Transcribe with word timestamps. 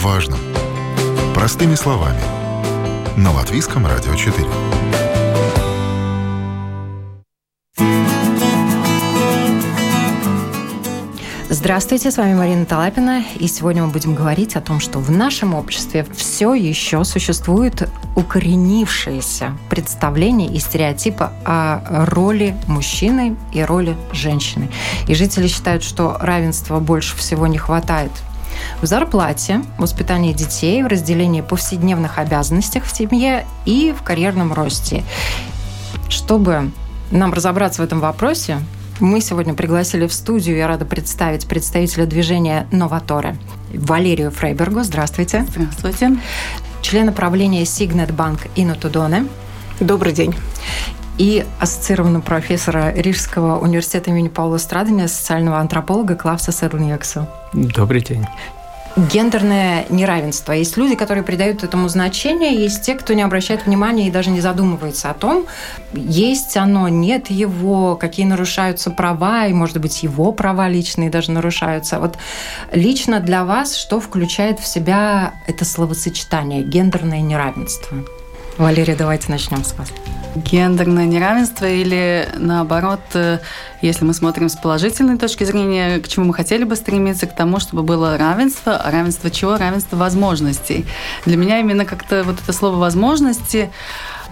важном. 0.00 0.38
Простыми 1.34 1.74
словами. 1.74 2.20
На 3.16 3.32
Латвийском 3.32 3.86
радио 3.86 4.14
4. 4.14 4.46
Здравствуйте, 11.50 12.10
с 12.10 12.16
вами 12.16 12.34
Марина 12.34 12.64
Талапина, 12.64 13.22
и 13.38 13.46
сегодня 13.46 13.84
мы 13.84 13.90
будем 13.90 14.14
говорить 14.14 14.56
о 14.56 14.62
том, 14.62 14.80
что 14.80 15.00
в 15.00 15.10
нашем 15.10 15.54
обществе 15.54 16.06
все 16.14 16.54
еще 16.54 17.04
существует 17.04 17.86
укоренившееся 18.16 19.58
представление 19.68 20.48
и 20.48 20.58
стереотипы 20.58 21.28
о 21.44 22.06
роли 22.06 22.56
мужчины 22.66 23.36
и 23.52 23.62
роли 23.62 23.94
женщины. 24.12 24.70
И 25.08 25.14
жители 25.14 25.46
считают, 25.46 25.82
что 25.82 26.16
равенства 26.18 26.80
больше 26.80 27.14
всего 27.16 27.46
не 27.46 27.58
хватает 27.58 28.12
в 28.82 28.86
зарплате, 28.86 29.62
в 29.78 29.82
воспитании 29.82 30.32
детей, 30.32 30.82
в 30.82 30.86
разделении 30.86 31.40
повседневных 31.40 32.18
обязанностей 32.18 32.80
в 32.80 32.90
семье 32.90 33.46
и 33.64 33.94
в 33.96 34.02
карьерном 34.02 34.52
росте. 34.52 35.04
Чтобы 36.08 36.70
нам 37.10 37.32
разобраться 37.32 37.82
в 37.82 37.84
этом 37.84 38.00
вопросе, 38.00 38.58
мы 39.00 39.20
сегодня 39.20 39.54
пригласили 39.54 40.06
в 40.06 40.12
студию, 40.12 40.56
я 40.56 40.66
рада 40.66 40.84
представить 40.84 41.46
представителя 41.46 42.04
движения 42.04 42.66
«Новаторы» 42.70 43.38
Валерию 43.72 44.30
Фрейбергу. 44.30 44.82
Здравствуйте. 44.82 45.46
Здравствуйте. 45.48 46.18
Члена 46.82 47.12
правления 47.12 47.64
Сигнет 47.64 48.12
Банк 48.12 48.40
Ину 48.56 48.74
Тудоне. 48.74 49.26
Добрый 49.80 50.12
день. 50.12 50.34
И 51.20 51.44
ассоциированного 51.58 52.22
профессора 52.22 52.94
Рижского 52.94 53.58
университета 53.58 54.08
имени 54.08 54.28
Паула 54.28 54.56
Страдания, 54.56 55.06
социального 55.06 55.58
антрополога 55.58 56.16
Клавса 56.16 56.50
Седлньякса. 56.50 57.28
Добрый 57.52 58.00
день 58.00 58.26
гендерное 58.96 59.86
неравенство. 59.88 60.52
Есть 60.52 60.76
люди, 60.76 60.96
которые 60.96 61.22
придают 61.22 61.62
этому 61.62 61.88
значение, 61.88 62.56
есть 62.56 62.82
те, 62.82 62.94
кто 62.94 63.14
не 63.14 63.22
обращает 63.22 63.64
внимания 63.66 64.08
и 64.08 64.10
даже 64.10 64.30
не 64.30 64.40
задумывается 64.40 65.10
о 65.10 65.14
том, 65.14 65.46
есть 65.92 66.56
оно, 66.56 66.88
нет 66.88 67.30
его, 67.30 67.94
какие 67.96 68.26
нарушаются 68.26 68.90
права, 68.90 69.46
и, 69.46 69.52
может 69.52 69.78
быть, 69.78 70.02
его 70.02 70.32
права 70.32 70.68
личные 70.68 71.08
даже 71.08 71.30
нарушаются. 71.30 72.00
Вот 72.00 72.18
лично 72.72 73.20
для 73.20 73.44
вас 73.44 73.76
что 73.76 74.00
включает 74.00 74.58
в 74.58 74.66
себя 74.66 75.34
это 75.46 75.64
словосочетание 75.64 76.62
«гендерное 76.62 77.20
неравенство»? 77.20 77.98
Валерия, 78.60 78.94
давайте 78.94 79.30
начнем 79.32 79.64
с 79.64 79.72
вас. 79.72 79.90
Гендерное 80.36 81.06
неравенство 81.06 81.64
или 81.64 82.28
наоборот, 82.36 83.00
э, 83.14 83.38
если 83.80 84.04
мы 84.04 84.12
смотрим 84.12 84.50
с 84.50 84.54
положительной 84.54 85.16
точки 85.16 85.44
зрения, 85.44 85.98
к 85.98 86.06
чему 86.08 86.26
мы 86.26 86.34
хотели 86.34 86.64
бы 86.64 86.76
стремиться, 86.76 87.26
к 87.26 87.34
тому, 87.34 87.58
чтобы 87.58 87.82
было 87.82 88.18
равенство. 88.18 88.76
А 88.76 88.90
равенство 88.90 89.30
чего? 89.30 89.56
Равенство 89.56 89.96
возможностей. 89.96 90.84
Для 91.24 91.38
меня 91.38 91.60
именно 91.60 91.86
как-то 91.86 92.22
вот 92.22 92.38
это 92.38 92.52
слово 92.52 92.76
«возможности» 92.76 93.70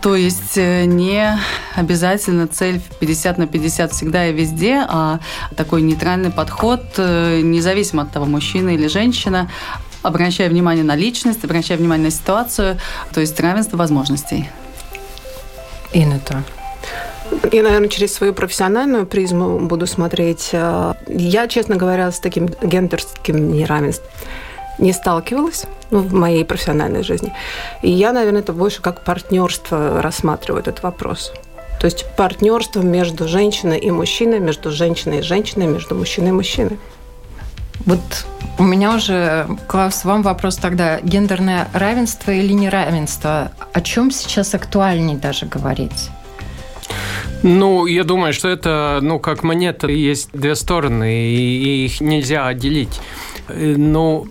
То 0.01 0.15
есть 0.15 0.57
э, 0.57 0.85
не 0.85 1.39
обязательно 1.75 2.47
цель 2.47 2.81
50 3.01 3.39
на 3.39 3.47
50 3.49 3.93
всегда 3.93 4.29
и 4.29 4.33
везде, 4.33 4.85
а 4.89 5.19
такой 5.57 5.83
нейтральный 5.83 6.31
подход, 6.31 6.83
э, 6.99 7.41
независимо 7.43 8.05
от 8.05 8.13
того, 8.13 8.27
мужчина 8.27 8.71
или 8.71 8.87
женщина, 8.87 9.51
обращая 10.03 10.49
внимание 10.49 10.85
на 10.85 10.97
личность, 10.97 11.45
обращая 11.45 11.79
внимание 11.79 12.07
на 12.07 12.11
ситуацию, 12.11 12.79
то 13.13 13.21
есть 13.21 13.39
равенство 13.41 13.77
возможностей. 13.77 14.49
И 15.93 16.05
на 16.05 16.19
то. 16.19 16.43
Я, 17.53 17.63
наверное, 17.63 17.89
через 17.89 18.15
свою 18.15 18.33
профессиональную 18.33 19.07
призму 19.07 19.59
буду 19.59 19.87
смотреть. 19.87 20.51
Э, 20.53 20.95
я, 21.09 21.47
честно 21.49 21.77
говоря, 21.77 22.11
с 22.11 22.21
таким 22.21 22.49
гендерским 22.63 23.53
неравенством 23.53 24.09
не 24.79 24.93
сталкивалась 24.93 25.65
ну, 25.91 26.01
в 26.01 26.13
моей 26.13 26.45
профессиональной 26.45 27.03
жизни. 27.03 27.33
И 27.83 27.91
я, 27.91 28.13
наверное, 28.13 28.41
это 28.41 28.53
больше 28.53 28.81
как 28.81 29.05
партнерство 29.05 30.01
рассматриваю 30.01 30.61
этот 30.61 30.83
вопрос. 30.83 31.33
То 31.81 31.87
есть 31.87 32.07
партнерство 32.17 32.81
между 32.81 33.29
женщиной 33.29 33.79
и 33.79 33.91
мужчиной, 33.91 34.41
между 34.41 34.71
женщиной 34.71 35.19
и 35.19 35.23
женщиной, 35.23 35.67
между 35.67 35.95
мужчиной 35.95 36.31
и 36.31 36.33
мужчиной. 36.33 36.79
Вот 37.87 38.27
у 38.59 38.65
меня 38.65 38.95
уже, 38.95 39.47
Клаус, 39.67 40.05
вам 40.05 40.23
вопрос 40.23 40.57
тогда. 40.57 41.01
Гендерное 41.01 41.69
равенство 41.73 42.33
или 42.33 42.53
неравенство? 42.53 43.53
О 43.73 43.81
чем 43.81 44.11
сейчас 44.11 44.55
актуальней 44.55 45.17
даже 45.17 45.47
говорить? 45.47 46.11
Ну, 47.43 47.87
я 47.87 48.03
думаю, 48.03 48.33
что 48.33 48.49
это, 48.49 48.99
ну, 49.01 49.21
как 49.21 49.45
монета, 49.45 49.87
есть 49.87 50.31
две 50.33 50.57
стороны, 50.57 51.31
и 51.31 51.85
их 51.85 52.01
нельзя 52.01 52.49
отделить. 52.49 53.01
Ну, 53.49 54.27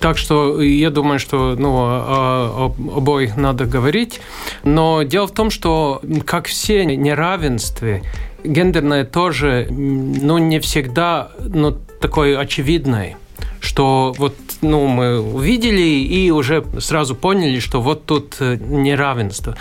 так 0.00 0.16
что 0.16 0.62
я 0.62 0.90
думаю, 0.90 1.18
что 1.18 1.56
ну, 1.58 1.76
о, 1.76 2.74
о 2.88 2.96
обоих 2.96 3.36
надо 3.36 3.66
говорить. 3.66 4.20
Но 4.62 5.02
дело 5.02 5.26
в 5.26 5.32
том, 5.32 5.50
что, 5.50 6.00
как 6.24 6.46
все 6.46 6.84
неравенстве, 6.84 8.02
гендерное 8.44 9.04
тоже 9.04 9.66
ну, 9.70 10.38
не 10.38 10.60
всегда 10.60 11.32
ну, 11.38 11.76
такое 12.00 12.38
очевидное 12.38 13.16
что 13.60 14.14
вот 14.18 14.34
ну, 14.62 14.86
мы 14.86 15.20
увидели 15.20 15.80
и 15.80 16.30
уже 16.30 16.64
сразу 16.78 17.14
поняли, 17.14 17.58
что 17.58 17.80
вот 17.80 18.06
тут 18.06 18.36
э, 18.40 18.56
неравенство. 18.56 19.56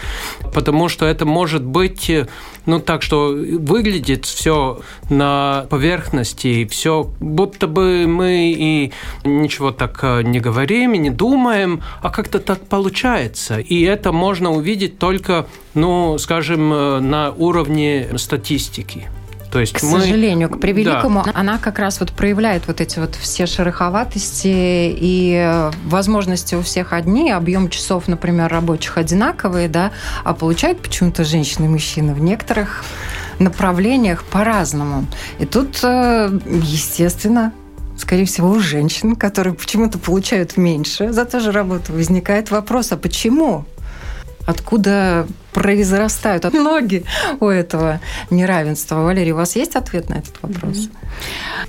Потому 0.54 0.90
что 0.90 1.06
это 1.06 1.26
может 1.26 1.64
быть, 1.64 2.10
э, 2.10 2.28
ну 2.66 2.80
так, 2.80 3.02
что 3.02 3.30
выглядит 3.30 4.26
все 4.26 4.80
на 5.10 5.66
поверхности, 5.70 6.66
все 6.66 7.10
будто 7.20 7.68
бы 7.68 8.06
мы 8.08 8.54
и 8.58 8.92
ничего 9.24 9.72
так 9.72 10.00
э, 10.04 10.22
не 10.24 10.40
говорим 10.40 10.94
и 10.94 10.98
не 10.98 11.10
думаем, 11.10 11.82
а 12.02 12.10
как-то 12.10 12.40
так 12.40 12.66
получается. 12.68 13.60
И 13.60 13.82
это 13.82 14.12
можно 14.12 14.52
увидеть 14.52 14.98
только, 15.00 15.48
ну, 15.74 16.18
скажем, 16.18 16.70
на 16.70 17.32
уровне 17.32 18.08
статистики. 18.18 19.10
То 19.56 19.62
есть 19.62 19.72
к 19.72 19.84
мы... 19.84 20.02
сожалению, 20.02 20.50
к 20.50 20.60
превеликому, 20.60 21.24
да. 21.24 21.32
она 21.34 21.58
как 21.60 21.80
раз 21.80 22.02
вот 22.02 22.12
проявляет 22.12 22.68
вот 22.68 22.82
эти 22.82 23.00
вот 23.00 23.16
все 23.16 23.46
шероховатости 23.46 24.50
и 24.54 25.70
возможности 25.86 26.56
у 26.56 26.62
всех 26.62 26.92
одни, 26.92 27.32
объем 27.32 27.70
часов, 27.70 28.10
например, 28.10 28.52
рабочих 28.52 28.98
одинаковые, 28.98 29.70
да, 29.70 29.92
а 30.26 30.34
получают 30.34 30.82
почему-то 30.82 31.24
женщины 31.24 31.68
и 31.68 31.70
мужчины 31.70 32.14
в 32.14 32.20
некоторых 32.20 32.84
направлениях 33.40 34.26
по-разному. 34.26 35.06
И 35.40 35.46
тут, 35.46 35.80
э, 35.84 36.38
естественно, 36.46 37.54
скорее 37.98 38.26
всего, 38.26 38.50
у 38.50 38.60
женщин, 38.60 39.16
которые 39.16 39.54
почему-то 39.54 39.98
получают 40.00 40.58
меньше 40.58 41.14
за 41.14 41.24
ту 41.24 41.40
же 41.40 41.54
работу, 41.54 41.94
возникает 41.94 42.52
вопрос, 42.52 42.92
а 42.92 42.98
почему? 42.98 43.64
Откуда 44.46 45.26
произрастают 45.56 46.52
ноги 46.54 47.06
у 47.40 47.48
этого 47.48 48.02
неравенства? 48.30 48.96
Валерий, 48.96 49.32
у 49.32 49.38
вас 49.38 49.56
есть 49.56 49.78
ответ 49.78 50.10
на 50.10 50.16
этот 50.16 50.42
вопрос? 50.42 50.90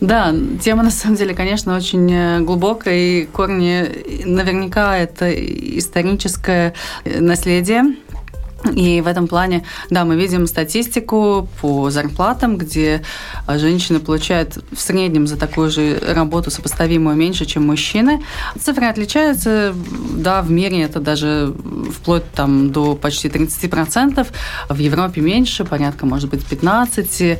Да, 0.00 0.34
тема 0.60 0.82
на 0.82 0.90
самом 0.90 1.14
деле, 1.14 1.34
конечно, 1.34 1.76
очень 1.76 2.12
э, 2.12 2.40
глубокая, 2.40 2.94
и 2.94 3.26
корни 3.26 4.24
наверняка 4.24 4.98
это 4.98 5.32
историческое 5.32 6.74
наследие 7.04 7.94
и 8.74 9.00
в 9.00 9.06
этом 9.06 9.26
плане, 9.26 9.64
да, 9.90 10.04
мы 10.04 10.16
видим 10.16 10.46
статистику 10.46 11.48
по 11.60 11.90
зарплатам, 11.90 12.56
где 12.56 13.02
а, 13.46 13.58
женщины 13.58 14.00
получают 14.00 14.58
в 14.72 14.80
среднем 14.80 15.26
за 15.26 15.36
такую 15.36 15.70
же 15.70 15.98
работу 16.06 16.50
сопоставимую 16.50 17.16
меньше, 17.16 17.44
чем 17.44 17.66
мужчины. 17.66 18.22
Цифры 18.60 18.86
отличаются, 18.86 19.74
да, 20.16 20.42
в 20.42 20.50
мире 20.50 20.82
это 20.82 21.00
даже 21.00 21.54
вплоть 21.92 22.30
там 22.32 22.72
до 22.72 22.94
почти 22.94 23.28
30%, 23.28 24.26
в 24.68 24.78
Европе 24.78 25.20
меньше, 25.20 25.64
порядка, 25.64 26.06
может 26.06 26.30
быть, 26.30 26.40
15%. 26.40 27.38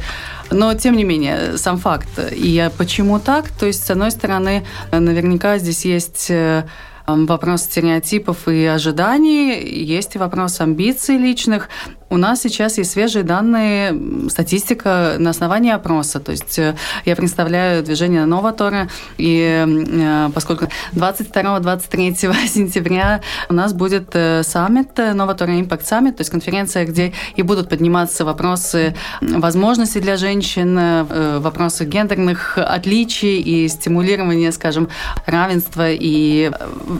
Но, 0.51 0.75
тем 0.75 0.97
не 0.97 1.05
менее, 1.05 1.59
сам 1.59 1.79
факт. 1.79 2.09
И 2.31 2.71
почему 2.79 3.19
так? 3.19 3.49
То 3.51 3.67
есть, 3.67 3.85
с 3.85 3.91
одной 3.91 4.11
стороны, 4.11 4.65
наверняка 4.93 5.59
здесь 5.59 5.85
есть 5.85 6.27
э, 6.31 6.65
вопрос 7.07 7.63
стереотипов 7.63 8.49
и 8.49 8.65
ожиданий, 8.65 9.63
есть 9.85 10.17
и 10.17 10.19
вопрос 10.19 10.61
амбиций 10.61 11.17
личных. 11.17 11.69
У 12.17 12.19
нас 12.19 12.41
сейчас 12.41 12.79
есть 12.79 12.93
свежие 12.93 13.25
данные, 13.25 13.95
статистика 14.31 15.17
на 15.19 15.29
основании 15.29 15.71
опроса. 15.71 16.19
То 16.19 16.33
есть 16.33 16.59
э, 16.59 16.75
я 17.05 17.15
представляю 17.15 17.83
движение 17.83 18.25
Новатора, 18.25 18.89
и 19.19 19.67
э, 19.67 20.31
поскольку 20.33 20.69
22-23 20.95 22.15
сентября 22.49 23.21
у 23.51 23.53
нас 23.53 23.75
будет 23.75 24.13
э, 24.15 24.43
саммит, 24.45 24.97
Новатора 24.97 25.51
Impact 25.51 25.83
Summit, 25.83 26.13
то 26.13 26.23
есть 26.23 26.31
конференция, 26.31 26.87
где 26.87 27.13
и 27.35 27.43
будут 27.43 27.69
подниматься 27.69 28.25
вопросы 28.25 28.97
возможностей 29.21 30.01
для 30.01 30.17
женщин, 30.17 31.05
вопросы 31.43 31.85
гендерных 31.85 32.57
отличий 32.57 33.43
и 33.43 33.69
стимулирования, 33.69 34.53
скажем, 34.53 34.89
равенства 35.27 35.91
и 35.91 36.51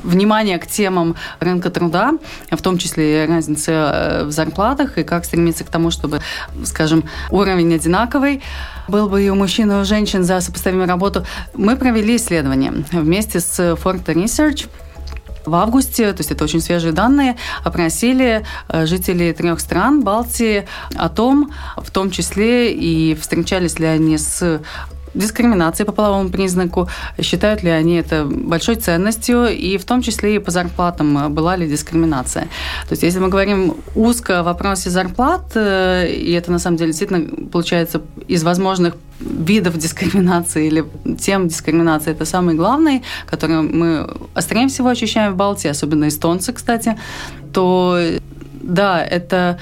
внимание 0.05 0.59
к 0.59 0.67
темам 0.67 1.17
рынка 1.41 1.71
труда, 1.71 2.13
в 2.51 2.61
том 2.61 2.77
числе 2.77 3.25
разницы 3.25 3.73
в 4.25 4.31
зарплатах 4.31 4.99
и 4.99 5.06
как 5.07 5.25
стремиться 5.25 5.65
к 5.65 5.69
тому, 5.69 5.91
чтобы, 5.91 6.21
скажем, 6.65 7.05
уровень 7.31 7.75
одинаковый 7.75 8.43
был 8.89 9.09
бы 9.09 9.23
и 9.23 9.31
у 9.31 9.35
мужчин, 9.35 9.73
и 9.73 9.75
у 9.77 9.85
женщин 9.85 10.25
за 10.25 10.41
сопоставимую 10.41 10.89
работу. 10.89 11.25
Мы 11.55 11.77
провели 11.77 12.17
исследование 12.17 12.73
вместе 12.93 13.41
с 13.41 13.59
Forte 13.59 14.15
Research– 14.15 14.69
в 15.47 15.55
августе, 15.55 16.13
то 16.13 16.21
есть 16.21 16.31
это 16.31 16.45
очень 16.45 16.61
свежие 16.61 16.93
данные, 16.93 17.37
опросили 17.65 18.45
э, 18.69 18.87
жителей 18.87 19.33
трех 19.33 19.61
стран 19.61 20.03
Балтии 20.03 20.67
о 20.97 21.09
том, 21.09 21.53
в 21.77 21.91
том 21.91 22.11
числе 22.11 22.73
и 22.75 23.15
встречались 23.15 23.79
ли 23.79 23.87
они 23.87 24.19
с 24.19 24.61
дискриминации 25.17 25.85
по 25.85 25.93
половому 25.93 26.29
признаку, 26.29 26.89
считают 27.21 27.63
ли 27.63 27.71
они 27.71 27.97
это 27.97 28.25
большой 28.25 28.77
ценностью, 28.77 29.49
и 29.49 29.79
в 29.79 29.85
том 29.85 30.03
числе 30.03 30.37
и 30.37 30.39
по 30.39 30.51
зарплатам 30.51 31.33
была 31.35 31.57
ли 31.57 31.69
дискриминация. 31.69 32.45
То 32.89 32.93
есть 32.93 33.03
если 33.03 33.19
мы 33.19 33.29
говорим 33.29 33.75
узко 33.95 34.41
о 34.41 34.43
вопросе 34.43 34.91
зарплат, 34.91 35.53
э, 35.55 36.09
и 36.09 36.33
это 36.33 36.53
на 36.53 36.59
самом 36.59 36.77
деле 36.77 36.91
действительно 36.91 37.49
получается 37.51 38.03
из 38.29 38.45
возможных 38.45 38.97
видов 39.21 39.79
дискриминации 39.79 40.67
или 40.67 40.85
тем 41.19 41.49
дискриминации 41.49 42.13
это 42.13 42.25
самый 42.25 42.55
главный, 42.55 43.03
который 43.27 43.63
мы 43.63 44.09
острее 44.35 44.69
всего 44.69 44.89
ощущаем 44.89 45.33
в 45.33 45.37
Балтии, 45.37 45.69
особенно 45.69 46.09
эстонцы, 46.09 46.53
кстати, 46.53 46.97
то 47.53 47.99
да, 48.63 49.05
это 49.05 49.59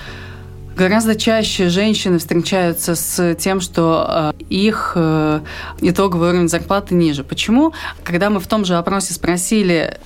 Гораздо 0.77 1.15
чаще 1.15 1.69
женщины 1.69 2.19
встречаются 2.19 2.97
с 2.97 3.35
тем, 3.37 3.61
что 3.61 4.33
э, 4.39 4.45
их 4.49 4.93
э, 4.97 5.41
итоговый 5.81 6.31
уровень 6.31 6.49
зарплаты 6.49 6.97
ниже. 6.97 7.23
Почему? 7.23 7.73
Когда 8.03 8.29
мы 8.29 8.41
в 8.41 8.47
том 8.49 8.65
же 8.65 8.75
опросе 8.75 9.15
спросили, 9.15 9.99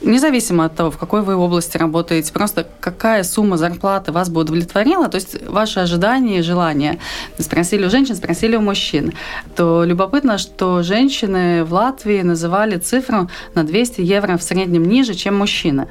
независимо 0.00 0.66
от 0.66 0.76
того, 0.76 0.92
в 0.92 0.98
какой 0.98 1.22
вы 1.22 1.34
области 1.34 1.76
работаете, 1.76 2.32
просто 2.32 2.66
какая 2.78 3.24
сумма 3.24 3.56
зарплаты 3.56 4.12
вас 4.12 4.28
бы 4.28 4.42
удовлетворила, 4.42 5.08
то 5.08 5.16
есть 5.16 5.44
ваши 5.48 5.80
ожидания 5.80 6.38
и 6.38 6.42
желания. 6.42 6.98
Спросили 7.38 7.86
у 7.86 7.90
женщин, 7.90 8.14
спросили 8.14 8.54
у 8.54 8.60
мужчин. 8.60 9.12
То 9.56 9.82
любопытно, 9.84 10.38
что 10.38 10.84
женщины 10.84 11.64
в 11.64 11.72
Латвии 11.72 12.22
называли 12.22 12.78
цифру 12.78 13.28
на 13.54 13.64
200 13.64 14.00
евро 14.02 14.36
в 14.36 14.42
среднем 14.44 14.84
ниже, 14.84 15.14
чем 15.14 15.36
мужчины. 15.36 15.88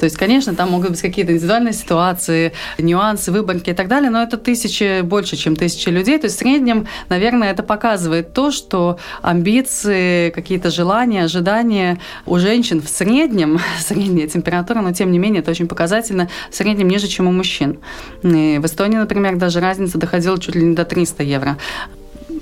То 0.00 0.04
есть, 0.04 0.16
конечно, 0.16 0.54
там 0.54 0.70
могут 0.70 0.92
быть 0.92 1.02
какие-то 1.02 1.32
индивидуальные 1.32 1.74
ситуации, 1.74 2.52
нюансы, 2.78 3.30
выборки 3.30 3.68
и 3.68 3.74
так 3.74 3.86
далее, 3.86 4.08
но 4.08 4.22
это 4.22 4.38
тысячи, 4.38 5.02
больше, 5.02 5.36
чем 5.36 5.56
тысячи 5.56 5.90
людей. 5.90 6.18
То 6.18 6.24
есть, 6.24 6.36
в 6.36 6.38
среднем, 6.38 6.86
наверное, 7.10 7.50
это 7.50 7.62
показывает 7.62 8.32
то, 8.32 8.50
что 8.50 8.98
амбиции, 9.20 10.30
какие-то 10.30 10.70
желания, 10.70 11.24
ожидания 11.24 12.00
у 12.24 12.38
женщин 12.38 12.80
в 12.80 12.88
среднем, 12.88 13.60
средняя 13.78 14.26
температура, 14.26 14.80
но 14.80 14.94
тем 14.94 15.12
не 15.12 15.18
менее, 15.18 15.42
это 15.42 15.50
очень 15.50 15.68
показательно, 15.68 16.30
в 16.50 16.56
среднем 16.56 16.88
ниже, 16.88 17.06
чем 17.06 17.26
у 17.26 17.32
мужчин. 17.32 17.78
И 18.22 18.58
в 18.58 18.64
Эстонии, 18.64 18.96
например, 18.96 19.36
даже 19.36 19.60
разница 19.60 19.98
доходила 19.98 20.40
чуть 20.40 20.54
ли 20.54 20.62
не 20.62 20.74
до 20.74 20.86
300 20.86 21.22
евро 21.24 21.58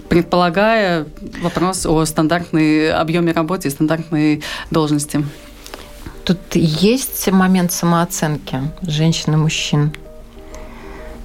предполагая 0.08 1.06
вопрос 1.42 1.84
о 1.84 2.02
стандартной 2.06 2.92
объеме 2.92 3.32
работы 3.32 3.68
и 3.68 3.70
стандартной 3.70 4.42
должности. 4.70 5.22
Тут 6.28 6.56
есть 6.56 7.32
момент 7.32 7.72
самооценки 7.72 8.60
женщин 8.82 9.32
и 9.32 9.36
мужчин? 9.36 9.92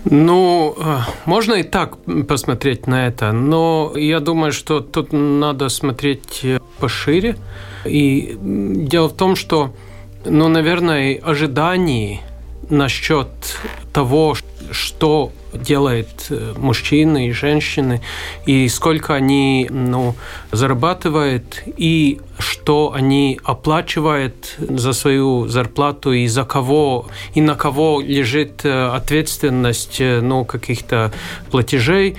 Ну, 0.05 0.73
э, 0.77 0.99
можно 1.25 1.55
и 1.55 1.63
так 1.63 1.97
посмотреть 2.25 2.87
на 2.87 3.07
это, 3.07 3.33
но 3.33 3.91
я 3.97 4.21
думаю, 4.21 4.53
что 4.53 4.79
тут 4.79 5.11
надо 5.11 5.67
смотреть 5.67 6.39
э, 6.43 6.59
пошире. 6.79 7.35
И 7.83 8.37
дело 8.39 9.09
в 9.09 9.13
том, 9.13 9.35
что, 9.35 9.73
ну, 10.23 10.47
наверное, 10.47 11.19
ожиданий 11.21 12.21
насчет 12.69 13.27
того, 13.91 14.37
что 14.71 15.33
делает 15.53 16.27
э, 16.29 16.53
мужчины 16.57 17.27
и 17.27 17.31
женщины, 17.31 18.01
и 18.45 18.67
сколько 18.69 19.13
они 19.13 19.67
ну, 19.69 20.15
зарабатывают, 20.51 21.63
и 21.65 22.19
что 22.39 22.93
они 22.93 23.39
оплачивают 23.43 24.55
за 24.59 24.93
свою 24.93 25.47
зарплату, 25.47 26.11
и 26.11 26.27
за 26.27 26.43
кого, 26.43 27.07
и 27.35 27.41
на 27.41 27.55
кого 27.55 28.01
лежит 28.01 28.65
э, 28.65 28.87
ответственность 28.87 30.01
э, 30.01 30.21
ну, 30.21 30.45
каких-то 30.45 31.11
платежей, 31.51 32.15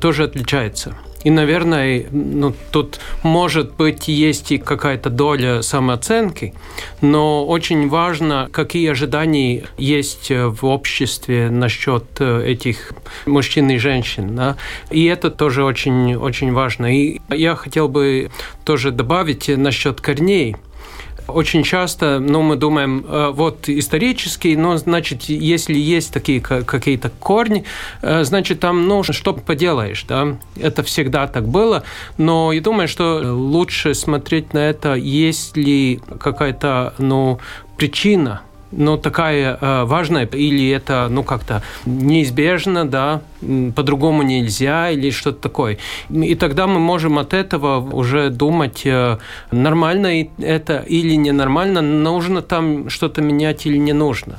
тоже 0.00 0.24
отличается. 0.24 0.96
И, 1.24 1.30
наверное, 1.30 2.06
ну, 2.10 2.54
тут, 2.70 3.00
может 3.22 3.74
быть, 3.74 4.08
есть 4.08 4.52
и 4.52 4.58
какая-то 4.58 5.10
доля 5.10 5.62
самооценки, 5.62 6.54
но 7.00 7.46
очень 7.46 7.88
важно, 7.88 8.48
какие 8.52 8.90
ожидания 8.90 9.64
есть 9.78 10.30
в 10.30 10.66
обществе 10.66 11.50
насчет 11.50 12.04
э, 12.18 12.44
этих 12.46 12.92
мужчин 13.26 13.70
и 13.70 13.78
женщин. 13.78 14.34
Да? 14.34 14.56
И 14.90 15.04
это 15.04 15.30
тоже 15.30 15.64
очень, 15.64 16.14
очень 16.16 16.52
важно. 16.52 16.94
И 16.94 17.20
я 17.28 17.54
хотел 17.54 17.88
бы 17.88 18.30
тоже 18.64 18.90
добавить 18.90 19.48
насчет 19.48 20.00
корней– 20.00 20.56
очень 21.28 21.62
часто, 21.62 22.18
ну, 22.18 22.42
мы 22.42 22.56
думаем, 22.56 23.04
э, 23.06 23.30
вот 23.32 23.68
исторический, 23.68 24.56
но, 24.56 24.76
значит, 24.76 25.24
если 25.24 25.74
есть 25.74 26.12
такие 26.12 26.40
какие-то 26.40 27.10
корни, 27.10 27.64
э, 28.02 28.24
значит, 28.24 28.60
там, 28.60 28.86
ну, 28.86 29.02
что 29.02 29.32
поделаешь, 29.32 30.04
да, 30.08 30.36
это 30.56 30.82
всегда 30.82 31.26
так 31.26 31.48
было, 31.48 31.82
но 32.18 32.52
я 32.52 32.60
думаю, 32.60 32.88
что 32.88 33.20
лучше 33.22 33.94
смотреть 33.94 34.54
на 34.54 34.58
это, 34.58 34.94
есть 34.94 35.56
ли 35.56 36.00
какая-то, 36.18 36.94
ну, 36.98 37.38
причина, 37.76 38.42
ну, 38.72 38.96
такая 38.96 39.58
э, 39.60 39.84
важная, 39.84 40.26
или 40.26 40.70
это, 40.70 41.08
ну, 41.10 41.22
как-то 41.22 41.62
неизбежно, 41.86 42.84
да, 42.84 43.20
по-другому 43.74 44.22
нельзя, 44.22 44.90
или 44.90 45.10
что-то 45.10 45.40
такое. 45.40 45.78
И 46.10 46.34
тогда 46.34 46.66
мы 46.66 46.78
можем 46.78 47.18
от 47.18 47.34
этого 47.34 47.80
уже 47.80 48.30
думать, 48.30 48.82
э, 48.84 49.18
нормально 49.50 50.26
это 50.38 50.84
или 50.88 51.14
ненормально, 51.14 51.82
нужно 51.82 52.42
там 52.42 52.88
что-то 52.88 53.22
менять 53.22 53.66
или 53.66 53.76
не 53.76 53.92
нужно. 53.92 54.38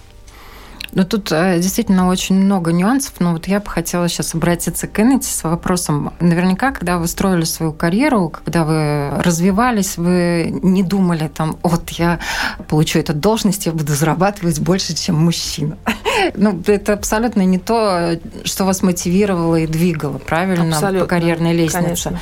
Ну, 0.96 1.04
тут 1.06 1.32
э, 1.32 1.60
действительно 1.60 2.08
очень 2.08 2.36
много 2.36 2.72
нюансов, 2.72 3.16
но 3.20 3.34
вот 3.34 3.48
я 3.48 3.60
бы 3.60 3.70
хотела 3.70 4.08
сейчас 4.08 4.36
обратиться 4.36 4.88
к 4.88 5.00
Эннете 5.00 5.28
с 5.28 5.44
вопросом. 5.44 6.14
Наверняка, 6.20 6.72
когда 6.72 6.98
вы 6.98 7.08
строили 7.08 7.46
свою 7.46 7.74
карьеру, 7.74 8.30
когда 8.30 8.64
вы 8.64 9.10
развивались, 9.22 9.98
вы 9.98 10.60
не 10.62 10.84
думали 10.84 11.28
там, 11.28 11.58
вот 11.64 11.90
я 11.92 12.20
получу 12.68 13.00
эту 13.00 13.14
должность, 13.14 13.66
я 13.66 13.72
буду 13.72 13.94
зарабатывать 13.94 14.60
больше, 14.60 14.94
чем 14.96 15.16
мужчина. 15.16 15.78
Ну, 16.36 16.62
это 16.68 16.94
абсолютно 16.94 17.42
не 17.42 17.58
то, 17.58 18.20
что 18.46 18.66
вас 18.66 18.82
мотивировало 18.82 19.58
и 19.58 19.68
двигало, 19.68 20.20
правильно, 20.20 20.76
абсолютно. 20.76 21.02
по 21.02 21.08
карьерной 21.08 21.54
лестнице. 21.54 21.84
Конечно. 21.84 22.20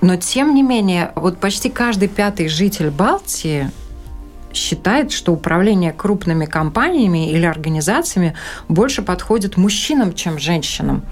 Но 0.00 0.16
тем 0.16 0.54
не 0.54 0.62
менее, 0.62 1.12
вот 1.14 1.38
почти 1.38 1.70
каждый 1.70 2.08
пятый 2.08 2.48
житель 2.48 2.90
Балтии 2.90 3.70
считает, 4.56 5.12
что 5.12 5.32
управление 5.32 5.92
крупными 5.92 6.46
компаниями 6.46 7.30
или 7.30 7.44
организациями 7.46 8.34
больше 8.68 9.02
подходит 9.02 9.56
мужчинам, 9.56 10.14
чем 10.14 10.38
женщинам. 10.38 11.04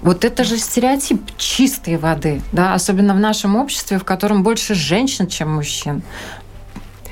Вот 0.00 0.24
это 0.24 0.44
же 0.44 0.58
стереотип 0.58 1.20
чистой 1.36 1.96
воды, 1.96 2.40
да, 2.52 2.74
особенно 2.74 3.14
в 3.14 3.18
нашем 3.18 3.56
обществе, 3.56 3.98
в 3.98 4.04
котором 4.04 4.42
больше 4.42 4.74
женщин, 4.74 5.26
чем 5.26 5.54
мужчин. 5.54 6.02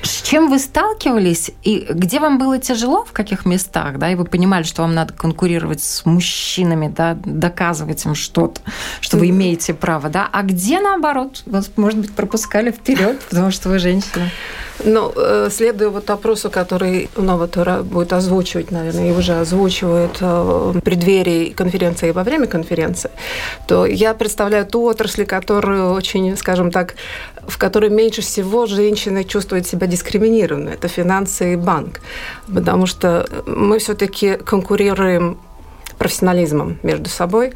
С 0.03 0.21
чем 0.21 0.49
вы 0.49 0.59
сталкивались 0.59 1.51
и 1.63 1.87
где 1.89 2.19
вам 2.19 2.37
было 2.37 2.59
тяжело, 2.59 3.03
в 3.03 3.11
каких 3.11 3.45
местах, 3.45 3.97
да, 3.97 4.11
и 4.11 4.15
вы 4.15 4.25
понимали, 4.25 4.63
что 4.63 4.83
вам 4.83 4.93
надо 4.93 5.11
конкурировать 5.13 5.81
с 5.81 6.05
мужчинами, 6.05 6.87
да, 6.87 7.17
доказывать 7.25 8.05
им 8.05 8.15
что-то, 8.15 8.61
что 9.01 9.17
вы 9.17 9.29
имеете 9.29 9.73
право, 9.73 10.09
да, 10.09 10.29
а 10.31 10.43
где 10.43 10.79
наоборот, 10.79 11.43
вас, 11.45 11.71
может 11.75 11.99
быть, 11.99 12.13
пропускали 12.13 12.71
вперед, 12.71 13.19
потому 13.27 13.51
что 13.51 13.69
вы 13.69 13.79
женщина? 13.79 14.29
Ну, 14.83 15.11
э, 15.15 15.49
следуя 15.51 15.89
вот 15.89 16.09
опросу, 16.09 16.49
который 16.49 17.09
Новатора 17.15 17.81
будет 17.81 18.13
озвучивать, 18.13 18.71
наверное, 18.71 19.09
и 19.09 19.11
уже 19.11 19.39
озвучивает 19.39 20.17
э, 20.21 20.71
в 20.75 20.79
преддверии 20.81 21.49
конференции 21.49 22.09
и 22.09 22.11
во 22.11 22.23
время 22.23 22.47
конференции, 22.47 23.09
то 23.67 23.85
я 23.85 24.13
представляю 24.13 24.65
ту 24.65 24.83
отрасль, 24.83 25.25
которую 25.25 25.91
очень, 25.91 26.37
скажем 26.37 26.71
так, 26.71 26.95
в 27.47 27.57
которой 27.57 27.89
меньше 27.89 28.21
всего 28.21 28.65
женщины 28.65 29.23
чувствуют 29.23 29.65
себя 29.65 29.87
дискриминированными. 29.87 30.73
Это 30.73 30.87
финансы 30.87 31.53
и 31.53 31.55
банк. 31.55 32.01
Потому 32.53 32.85
что 32.85 33.27
мы 33.45 33.79
все-таки 33.79 34.35
конкурируем 34.35 35.37
профессионализмом 35.97 36.77
между 36.83 37.09
собой. 37.09 37.53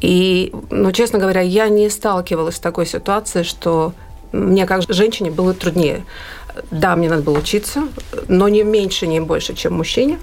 И, 0.00 0.52
ну, 0.70 0.92
честно 0.92 1.18
говоря, 1.18 1.40
я 1.40 1.68
не 1.68 1.90
сталкивалась 1.90 2.56
с 2.56 2.60
такой 2.60 2.86
ситуацией, 2.86 3.44
что 3.44 3.92
мне 4.32 4.66
как 4.66 4.82
женщине 4.88 5.30
было 5.30 5.54
труднее 5.54 6.04
Да, 6.70 6.96
мне 6.96 7.08
надо 7.08 7.22
было 7.22 7.38
учиться, 7.38 7.88
но 8.28 8.48
не 8.48 8.62
меньше, 8.62 9.06
не 9.06 9.20
больше, 9.20 9.54
чем 9.54 9.74
мужчине. 9.74 10.18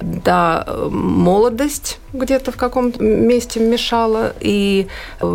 Да, 0.00 0.66
молодость 0.90 1.98
где-то 2.12 2.52
в 2.52 2.56
каком-то 2.56 3.02
месте 3.02 3.60
мешала, 3.60 4.32
и 4.40 4.86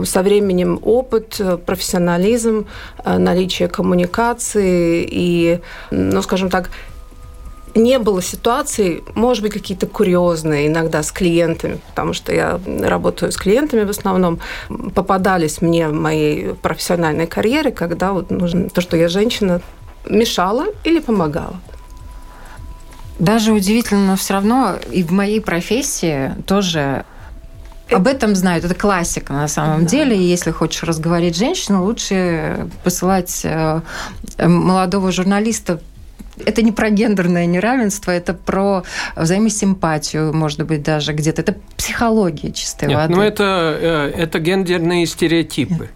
со 0.03 0.21
временем 0.23 0.79
опыт, 0.83 1.39
профессионализм, 1.65 2.67
наличие 3.05 3.67
коммуникации 3.67 5.07
и, 5.09 5.59
ну, 5.91 6.21
скажем 6.21 6.49
так, 6.49 6.69
не 7.75 7.99
было 7.99 8.21
ситуаций, 8.21 9.03
может 9.15 9.43
быть, 9.43 9.51
какие-то 9.51 9.85
курьезные 9.85 10.67
иногда 10.67 11.03
с 11.03 11.11
клиентами, 11.11 11.79
потому 11.89 12.13
что 12.13 12.33
я 12.33 12.57
работаю 12.65 13.33
с 13.33 13.35
клиентами 13.35 13.83
в 13.83 13.89
основном, 13.89 14.39
попадались 14.93 15.61
мне 15.61 15.89
в 15.89 15.93
моей 15.93 16.53
профессиональной 16.53 17.27
карьере, 17.27 17.71
когда 17.71 18.13
вот 18.13 18.31
нужно 18.31 18.69
то, 18.69 18.79
что 18.79 18.95
я 18.95 19.09
женщина, 19.09 19.59
мешала 20.09 20.65
или 20.83 20.99
помогала. 20.99 21.59
Даже 23.19 23.53
удивительно, 23.53 24.07
но 24.07 24.15
все 24.15 24.33
равно 24.33 24.75
и 24.91 25.03
в 25.03 25.11
моей 25.11 25.39
профессии 25.39 26.33
тоже 26.45 27.05
об 27.89 28.07
этом 28.07 28.35
знают. 28.35 28.65
Это 28.65 28.75
классика 28.75 29.33
на 29.33 29.47
самом 29.47 29.83
да. 29.83 29.89
деле. 29.89 30.17
И 30.17 30.23
если 30.23 30.51
хочешь 30.51 30.83
разговорить 30.83 31.37
женщину, 31.37 31.85
лучше 31.85 32.67
посылать 32.83 33.41
э, 33.43 33.81
молодого 34.39 35.11
журналиста 35.11 35.79
это 36.45 36.61
не 36.61 36.71
про 36.71 36.89
гендерное 36.89 37.45
неравенство, 37.45 38.11
это 38.11 38.33
про 38.33 38.83
взаимосимпатию, 39.15 40.33
может 40.33 40.61
быть, 40.63 40.83
даже 40.83 41.13
где-то. 41.13 41.41
Это 41.41 41.55
психология 41.77 42.51
чистой 42.51 42.89
Нет, 42.89 42.97
воды. 42.97 43.15
Ну, 43.15 43.21
это, 43.21 43.77
э, 43.79 44.11
это 44.17 44.39
гендерные 44.39 45.05
стереотипы. 45.05 45.89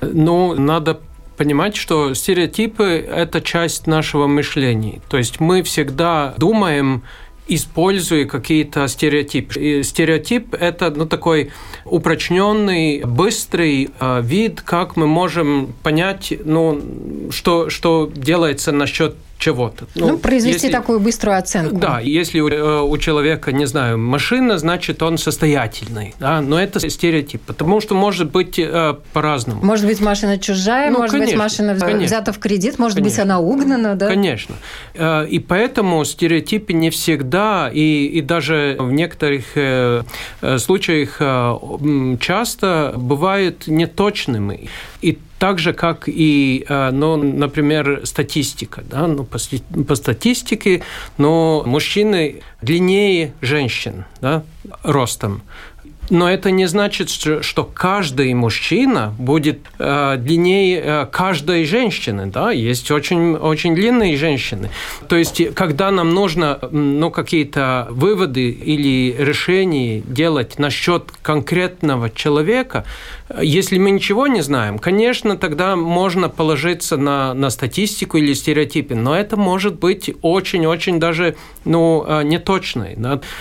Но 0.00 0.54
надо 0.54 1.00
понимать, 1.38 1.76
что 1.76 2.12
стереотипы– 2.12 2.84
это 3.10 3.40
часть 3.40 3.86
нашего 3.86 4.26
мышления. 4.26 5.00
То 5.08 5.16
есть 5.16 5.40
мы 5.40 5.62
всегда 5.62 6.34
думаем, 6.36 7.02
используя 7.48 8.26
какие-то 8.26 8.86
стереотипы. 8.88 9.58
И 9.58 9.82
стереотип– 9.82 10.54
это 10.60 10.90
ну, 10.90 11.06
такой 11.06 11.50
упрочненный, 11.84 13.02
быстрый 13.04 13.90
э, 13.98 14.20
вид, 14.22 14.60
как 14.60 14.96
мы 14.96 15.06
можем 15.06 15.72
понять, 15.82 16.34
ну, 16.44 16.82
что, 17.30 17.70
что 17.70 18.10
делается 18.14 18.72
насчет 18.72 19.14
чего-то. 19.38 19.86
Ну, 19.94 20.08
ну 20.08 20.18
произвести 20.18 20.66
если, 20.66 20.70
такую 20.70 21.00
быструю 21.00 21.38
оценку. 21.38 21.76
Да, 21.76 22.00
если 22.00 22.40
у, 22.40 22.48
э, 22.48 22.80
у 22.82 22.98
человека, 22.98 23.52
не 23.52 23.66
знаю, 23.66 23.96
машина, 23.98 24.58
значит, 24.58 25.02
он 25.02 25.16
состоятельный, 25.16 26.14
да, 26.18 26.40
но 26.40 26.60
это 26.60 26.80
стереотип, 26.90 27.42
потому 27.42 27.80
что 27.80 27.94
может 27.94 28.30
быть 28.30 28.58
э, 28.58 28.94
по-разному. 29.12 29.64
Может 29.64 29.86
быть, 29.86 30.00
машина 30.00 30.38
чужая, 30.38 30.90
ну, 30.90 30.98
может 30.98 31.12
конечно, 31.12 31.34
быть, 31.34 31.42
машина 31.42 31.78
конечно. 31.78 32.04
взята 32.04 32.32
в 32.32 32.38
кредит, 32.38 32.78
может 32.78 32.98
конечно. 32.98 33.22
быть, 33.22 33.30
она 33.30 33.40
угнана, 33.40 33.94
да? 33.94 34.08
Конечно. 34.08 34.56
Э, 34.94 35.26
и 35.26 35.38
поэтому 35.38 36.04
стереотипы 36.04 36.72
не 36.72 36.90
всегда, 36.90 37.70
и, 37.72 38.06
и 38.06 38.20
даже 38.20 38.76
в 38.78 38.90
некоторых 38.90 39.44
случаях 40.58 41.18
часто 42.20 42.94
бывают 42.96 43.66
неточными. 43.66 44.68
И 45.00 45.18
так 45.38 45.58
же, 45.58 45.72
как 45.72 46.04
и, 46.06 46.64
э, 46.68 46.90
ну, 46.90 47.16
например, 47.16 48.02
статистика. 48.04 48.82
Да? 48.88 49.06
Ну, 49.06 49.24
по, 49.24 49.38
по 49.86 49.94
статистике 49.94 50.82
но 51.16 51.62
мужчины 51.66 52.42
длиннее 52.62 53.32
женщин 53.40 54.04
да, 54.20 54.42
ростом. 54.82 55.42
Но 56.10 56.30
это 56.30 56.50
не 56.50 56.66
значит, 56.66 57.10
что 57.10 57.64
каждый 57.64 58.32
мужчина 58.32 59.14
будет 59.18 59.60
э, 59.78 60.16
длиннее 60.18 60.80
э, 60.82 61.06
каждой 61.12 61.66
женщины. 61.66 62.26
Да? 62.26 62.50
Есть 62.50 62.90
очень, 62.90 63.34
очень 63.34 63.74
длинные 63.74 64.16
женщины. 64.16 64.70
То 65.06 65.16
есть, 65.16 65.54
когда 65.54 65.90
нам 65.90 66.14
нужно 66.14 66.58
ну, 66.70 67.10
какие-то 67.10 67.88
выводы 67.90 68.48
или 68.48 69.14
решения 69.18 70.00
делать 70.00 70.58
насчет 70.58 71.12
конкретного 71.20 72.08
человека, 72.08 72.86
если 73.40 73.78
мы 73.78 73.90
ничего 73.90 74.26
не 74.26 74.40
знаем, 74.42 74.78
конечно, 74.78 75.36
тогда 75.36 75.76
можно 75.76 76.28
положиться 76.28 76.96
на, 76.96 77.34
на 77.34 77.50
статистику 77.50 78.16
или 78.16 78.32
стереотипы, 78.32 78.94
но 78.94 79.14
это 79.14 79.36
может 79.36 79.78
быть 79.78 80.10
очень-очень 80.22 80.98
даже 80.98 81.36
ну, 81.64 82.04
э, 82.06 82.22
неточной. 82.22 82.96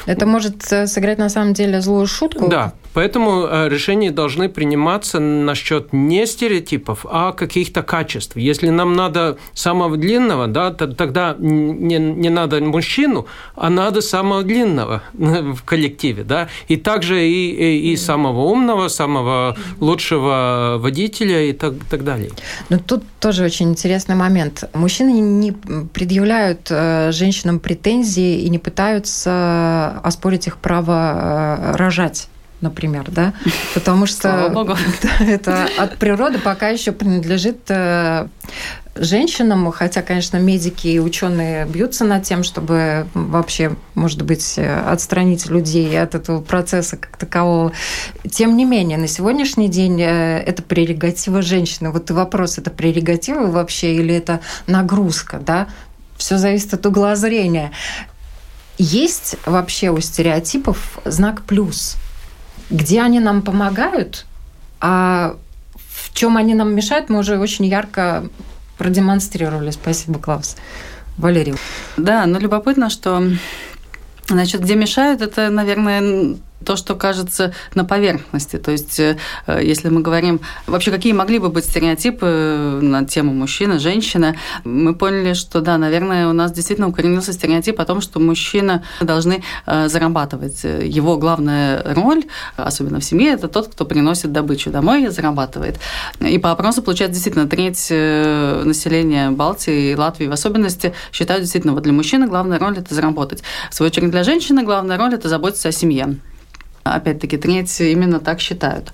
Это 0.05 0.25
может 0.25 0.71
э, 0.71 0.87
сыграть 0.87 1.17
на 1.17 1.29
самом 1.29 1.53
деле 1.53 1.81
злую 1.81 2.07
шутку? 2.07 2.47
Да, 2.47 2.73
Поэтому 2.97 3.45
э, 3.45 3.69
решения 3.69 4.09
должны 4.09 4.49
приниматься 4.49 5.19
насчет 5.19 5.93
не 5.93 6.25
стереотипов, 6.25 7.05
а 7.07 7.31
каких-то 7.31 7.83
качеств. 7.83 8.35
Если 8.35 8.69
нам 8.69 8.95
надо 8.95 9.37
самого 9.53 9.97
длинного, 9.97 10.47
да, 10.47 10.71
тогда 10.71 11.35
не, 11.37 11.99
не 11.99 12.29
надо 12.29 12.59
мужчину, 12.59 13.27
а 13.55 13.69
надо 13.69 14.01
самого 14.01 14.41
длинного 14.41 15.03
в 15.13 15.61
коллективе. 15.63 16.23
Да? 16.23 16.47
И 16.69 16.75
также 16.75 17.23
и, 17.23 17.51
и, 17.51 17.91
и 17.91 17.97
самого 17.97 18.45
умного, 18.45 18.87
самого 18.87 19.55
лучшего 19.79 20.77
водителя 20.79 21.43
и 21.49 21.53
так, 21.53 21.73
так 21.89 22.03
далее. 22.03 22.31
Но 22.69 22.77
тут 22.79 23.03
тоже 23.19 23.43
очень 23.43 23.69
интересный 23.69 24.15
момент. 24.15 24.63
Мужчины 24.73 25.11
не 25.19 25.51
предъявляют 25.51 26.67
э, 26.69 27.11
женщинам 27.11 27.59
претензии 27.59 28.41
и 28.41 28.49
не 28.49 28.59
пытаются 28.59 29.99
оспорить 30.03 30.47
их 30.47 30.57
право 30.57 31.71
э, 31.73 31.75
рожать 31.75 32.27
например, 32.61 33.05
да, 33.09 33.33
потому 33.73 34.05
что 34.05 34.51
это 35.19 35.67
от 35.77 35.97
природы 35.97 36.39
пока 36.39 36.69
еще 36.69 36.91
принадлежит 36.91 37.59
э, 37.69 38.27
женщинам, 38.95 39.71
хотя, 39.71 40.01
конечно, 40.01 40.37
медики 40.37 40.87
и 40.87 40.99
ученые 40.99 41.65
бьются 41.65 42.03
над 42.05 42.23
тем, 42.23 42.43
чтобы 42.43 43.07
вообще, 43.13 43.75
может 43.93 44.23
быть, 44.23 44.57
отстранить 44.57 45.47
людей 45.47 46.01
от 46.01 46.15
этого 46.15 46.41
процесса 46.41 46.97
как 46.97 47.17
такового. 47.17 47.71
Тем 48.29 48.57
не 48.57 48.65
менее, 48.65 48.97
на 48.97 49.07
сегодняшний 49.07 49.69
день 49.69 50.01
э, 50.01 50.39
это 50.39 50.63
прерогатива 50.63 51.41
женщины. 51.41 51.91
Вот 51.91 52.09
вопрос, 52.09 52.57
это 52.57 52.71
прерогатива 52.71 53.47
вообще 53.47 53.95
или 53.95 54.15
это 54.15 54.41
нагрузка, 54.65 55.39
да? 55.39 55.67
Все 56.17 56.37
зависит 56.37 56.73
от 56.73 56.85
угла 56.85 57.15
зрения. 57.15 57.71
Есть 58.79 59.37
вообще 59.45 59.91
у 59.91 59.99
стереотипов 59.99 60.99
знак 61.05 61.43
плюс– 61.43 61.95
где 62.69 63.01
они 63.01 63.19
нам 63.19 63.41
помогают, 63.41 64.25
а 64.79 65.35
в 65.75 66.13
чем 66.13 66.37
они 66.37 66.53
нам 66.53 66.73
мешают, 66.75 67.09
мы 67.09 67.19
уже 67.19 67.39
очень 67.39 67.65
ярко 67.65 68.29
продемонстрировали. 68.77 69.71
Спасибо, 69.71 70.19
Клаус. 70.19 70.55
Валерий. 71.17 71.55
Да, 71.97 72.25
но 72.25 72.37
любопытно, 72.39 72.89
что 72.89 73.23
Значит, 74.27 74.61
где 74.61 74.75
мешают, 74.75 75.21
это, 75.21 75.49
наверное, 75.49 76.35
то, 76.65 76.75
что 76.75 76.95
кажется 76.95 77.53
на 77.75 77.85
поверхности. 77.85 78.57
То 78.57 78.71
есть, 78.71 78.99
э, 78.99 79.17
если 79.47 79.89
мы 79.89 80.01
говорим, 80.01 80.39
вообще 80.65 80.91
какие 80.91 81.13
могли 81.13 81.39
бы 81.39 81.49
быть 81.49 81.65
стереотипы 81.65 82.79
на 82.81 83.05
тему 83.05 83.33
мужчина, 83.33 83.79
женщина, 83.79 84.35
мы 84.63 84.95
поняли, 84.95 85.33
что 85.33 85.61
да, 85.61 85.77
наверное, 85.77 86.27
у 86.27 86.33
нас 86.33 86.51
действительно 86.51 86.87
укоренился 86.87 87.33
стереотип 87.33 87.79
о 87.79 87.85
том, 87.85 88.01
что 88.01 88.19
мужчина 88.19 88.83
должны 89.01 89.43
э, 89.65 89.87
зарабатывать. 89.87 90.63
Его 90.63 91.17
главная 91.17 91.83
роль, 91.93 92.25
особенно 92.55 92.99
в 92.99 93.03
семье, 93.03 93.33
это 93.33 93.47
тот, 93.47 93.67
кто 93.69 93.85
приносит 93.85 94.31
добычу 94.31 94.69
домой 94.69 95.03
и 95.03 95.07
зарабатывает. 95.09 95.77
И 96.19 96.37
по 96.37 96.51
опросу 96.51 96.81
получается 96.81 97.13
действительно 97.13 97.47
треть 97.47 97.87
э, 97.89 98.63
населения 98.65 99.31
Балтии 99.31 99.91
и 99.91 99.95
Латвии 99.95 100.27
в 100.27 100.31
особенности 100.31 100.93
считают 101.11 101.43
действительно, 101.43 101.73
вот 101.73 101.83
для 101.83 101.93
мужчины 101.93 102.27
главная 102.27 102.59
роль– 102.59 102.77
это 102.79 102.93
заработать. 102.93 103.43
В 103.69 103.75
свою 103.75 103.89
очередь 103.89 104.11
для 104.11 104.23
женщины 104.23 104.63
главная 104.63 104.97
роль– 104.97 105.13
это 105.15 105.29
заботиться 105.29 105.69
о 105.69 105.71
семье. 105.71 106.17
Опять-таки, 106.93 107.37
треть 107.37 107.79
именно 107.81 108.19
так 108.19 108.39
считают. 108.39 108.91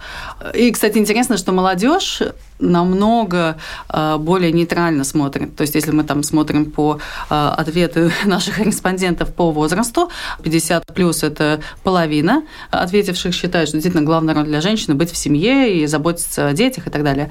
И, 0.54 0.72
кстати, 0.72 0.98
интересно, 0.98 1.38
что 1.38 1.52
молодежь 1.52 2.22
намного 2.60 3.58
э, 3.90 4.18
более 4.18 4.52
нейтрально 4.52 5.04
смотрит. 5.04 5.56
То 5.56 5.62
есть, 5.62 5.76
если 5.76 5.92
мы 5.92 6.04
там 6.04 6.24
смотрим 6.24 6.72
по 6.72 7.00
э, 7.30 7.54
ответы 7.58 8.12
наших 8.26 8.60
респондентов 8.60 9.34
по 9.34 9.52
возрасту, 9.52 10.10
50 10.44 10.94
плюс 10.94 11.24
это 11.24 11.62
половина 11.84 12.44
ответивших 12.72 13.34
считают, 13.34 13.70
что 13.70 13.78
действительно 13.78 14.06
главная 14.06 14.34
роль 14.34 14.46
для 14.46 14.62
женщины 14.62 14.96
быть 14.96 15.12
в 15.12 15.18
семье 15.18 15.82
и 15.82 15.88
заботиться 15.88 16.48
о 16.48 16.54
детях 16.54 16.88
и 16.88 16.90
так 16.90 17.04
далее. 17.04 17.30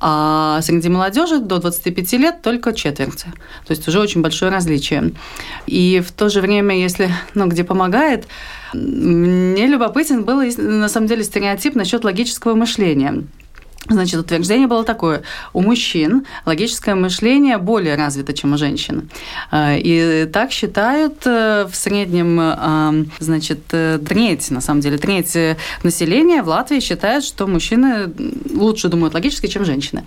А 0.00 0.60
среди 0.60 0.88
молодежи 0.90 1.38
до 1.38 1.58
25 1.58 2.12
лет 2.14 2.42
только 2.42 2.74
четверть. 2.74 3.24
То 3.66 3.70
есть 3.70 3.88
уже 3.88 4.00
очень 4.00 4.20
большое 4.20 4.52
различие. 4.52 5.12
И 5.66 6.02
в 6.06 6.12
то 6.12 6.28
же 6.28 6.42
время, 6.42 6.78
если, 6.78 7.10
ну, 7.32 7.46
где 7.46 7.64
помогает, 7.64 8.26
мне 8.74 9.66
любопытен 9.66 10.24
был, 10.24 10.42
на 10.58 10.88
самом 10.88 11.06
деле, 11.06 11.24
стереотип 11.24 11.74
насчет 11.74 12.04
логического 12.04 12.54
мышления. 12.54 13.24
Значит, 13.88 14.18
утверждение 14.18 14.66
было 14.66 14.82
такое. 14.82 15.22
У 15.52 15.60
мужчин 15.60 16.24
логическое 16.46 16.94
мышление 16.94 17.58
более 17.58 17.96
развито, 17.96 18.32
чем 18.32 18.54
у 18.54 18.56
женщин. 18.56 19.10
А, 19.50 19.76
и 19.76 20.24
так 20.32 20.52
считают 20.52 21.26
э, 21.26 21.66
в 21.70 21.76
среднем, 21.76 22.38
а, 22.40 22.94
значит, 23.18 23.60
э, 23.72 23.98
треть, 23.98 24.50
на 24.50 24.62
самом 24.62 24.80
деле, 24.80 24.96
треть 24.96 25.36
населения 25.82 26.42
в 26.42 26.48
Латвии 26.48 26.80
считает, 26.80 27.24
что 27.24 27.46
мужчины 27.46 28.10
лучше 28.54 28.88
думают 28.88 29.12
логически, 29.12 29.48
чем 29.48 29.66
женщины. 29.66 30.04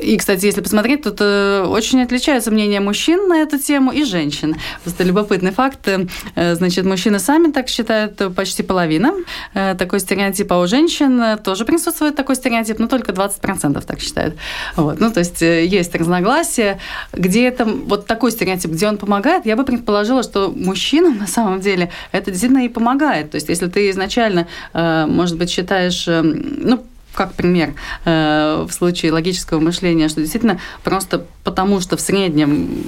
И, 0.00 0.16
кстати, 0.16 0.46
если 0.46 0.60
посмотреть, 0.60 1.02
тут 1.02 1.18
э, 1.20 1.64
очень 1.68 2.02
отличаются 2.02 2.50
мнения 2.50 2.80
мужчин 2.80 3.28
на 3.28 3.42
эту 3.42 3.58
тему 3.58 3.92
и 3.92 4.02
женщин. 4.02 4.56
Просто 4.82 5.04
любопытный 5.04 5.52
факт. 5.52 5.88
Значит, 6.34 6.84
мужчины 6.84 7.20
сами 7.20 7.52
так 7.52 7.68
считают 7.68 8.20
почти 8.34 8.62
половина. 8.62 9.14
Такой 9.54 10.00
стереотип, 10.00 10.52
а 10.52 10.58
у 10.58 10.66
женщин 10.66 11.38
тоже 11.44 11.64
присутствует 11.64 12.16
такой 12.16 12.34
стереотип, 12.34 12.78
но 12.78 12.86
только 12.88 13.12
20% 13.26 13.84
так 13.84 14.00
считают. 14.00 14.36
Вот. 14.76 15.00
Ну, 15.00 15.10
то 15.10 15.20
есть 15.20 15.42
э, 15.42 15.66
есть 15.66 15.94
разногласия. 15.94 16.78
Где 17.12 17.48
это 17.48 17.64
вот 17.64 18.06
такой 18.06 18.30
стереотип, 18.30 18.70
где 18.70 18.88
он 18.88 18.96
помогает, 18.96 19.46
я 19.46 19.56
бы 19.56 19.64
предположила, 19.64 20.22
что 20.22 20.52
мужчинам 20.54 21.18
на 21.18 21.26
самом 21.26 21.60
деле 21.60 21.90
это 22.12 22.30
действительно 22.30 22.64
и 22.64 22.68
помогает. 22.68 23.30
То 23.30 23.36
есть 23.36 23.48
если 23.48 23.66
ты 23.68 23.90
изначально, 23.90 24.46
э, 24.72 25.06
может 25.06 25.36
быть, 25.38 25.50
считаешь, 25.50 26.08
эм, 26.08 26.60
ну, 26.62 26.84
как 27.14 27.34
пример 27.34 27.74
э, 28.04 28.66
в 28.68 28.72
случае 28.72 29.12
логического 29.12 29.60
мышления, 29.60 30.08
что 30.08 30.20
действительно 30.20 30.60
просто 30.84 31.26
потому, 31.44 31.80
что 31.80 31.96
в 31.96 32.00
среднем, 32.00 32.84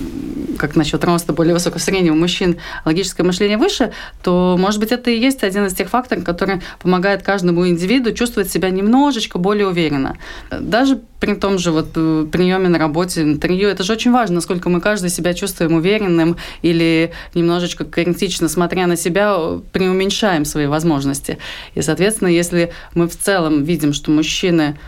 как 0.58 0.76
насчет 0.76 1.02
роста 1.04 1.32
более 1.32 1.54
высокого, 1.54 1.78
в 1.78 1.82
среднем 1.82 2.14
у 2.14 2.16
мужчин 2.16 2.58
логическое 2.84 3.22
мышление 3.22 3.58
выше, 3.58 3.92
то, 4.22 4.56
может 4.58 4.78
быть, 4.80 4.92
это 4.92 5.10
и 5.10 5.18
есть 5.18 5.42
один 5.42 5.66
из 5.66 5.74
тех 5.74 5.88
факторов, 5.88 6.24
который 6.24 6.62
помогает 6.80 7.22
каждому 7.22 7.66
индивиду 7.66 8.12
чувствовать 8.12 8.50
себя 8.50 8.70
немножечко 8.70 9.38
более 9.38 9.66
уверенно. 9.66 10.16
Даже 10.50 11.00
при 11.18 11.34
том 11.34 11.58
же 11.58 11.70
вот 11.70 11.90
э, 11.94 12.26
приеме 12.30 12.68
на 12.68 12.78
работе, 12.78 13.22
интервью, 13.22 13.68
это 13.68 13.84
же 13.84 13.92
очень 13.92 14.12
важно, 14.12 14.36
насколько 14.36 14.68
мы 14.68 14.80
каждый 14.80 15.08
себя 15.08 15.34
чувствуем 15.34 15.74
уверенным 15.74 16.36
или 16.62 17.12
немножечко 17.34 17.84
критично, 17.84 18.48
смотря 18.48 18.86
на 18.86 18.96
себя, 18.96 19.38
преуменьшаем 19.72 20.44
свои 20.44 20.66
возможности. 20.66 21.38
И, 21.74 21.82
соответственно, 21.82 22.28
если 22.28 22.72
мы 22.94 23.08
в 23.08 23.16
целом 23.16 23.64
видим, 23.64 23.92
что 23.92 24.10
мужчины 24.12 24.78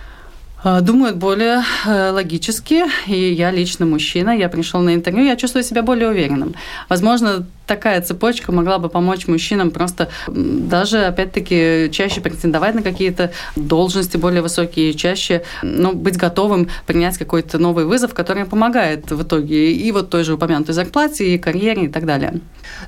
э, 0.64 0.80
думают 0.80 1.16
более 1.16 1.62
э, 1.86 2.10
логически, 2.10 2.84
и 3.06 3.32
я 3.32 3.50
лично 3.50 3.86
мужчина, 3.86 4.30
я 4.30 4.48
пришел 4.48 4.80
на 4.80 4.94
интервью, 4.94 5.24
я 5.24 5.36
чувствую 5.36 5.64
себя 5.64 5.82
более 5.82 6.08
уверенным. 6.08 6.54
Возможно, 6.88 7.46
такая 7.66 8.00
цепочка 8.00 8.52
могла 8.52 8.78
бы 8.78 8.88
помочь 8.88 9.26
мужчинам 9.26 9.70
просто 9.70 10.08
даже, 10.28 11.06
опять-таки, 11.06 11.90
чаще 11.92 12.20
претендовать 12.20 12.74
на 12.74 12.82
какие-то 12.82 13.32
должности 13.56 14.16
более 14.16 14.42
высокие, 14.42 14.94
чаще 14.94 15.42
ну, 15.62 15.92
быть 15.92 16.16
готовым 16.16 16.68
принять 16.86 17.18
какой-то 17.18 17.58
новый 17.58 17.84
вызов, 17.86 18.14
который 18.14 18.44
помогает 18.44 19.10
в 19.10 19.22
итоге 19.22 19.72
и 19.72 19.92
вот 19.92 20.10
той 20.10 20.24
же 20.24 20.34
упомянутой 20.34 20.74
зарплате, 20.74 21.34
и 21.34 21.38
карьере, 21.38 21.84
и 21.84 21.88
так 21.88 22.06
далее. 22.06 22.40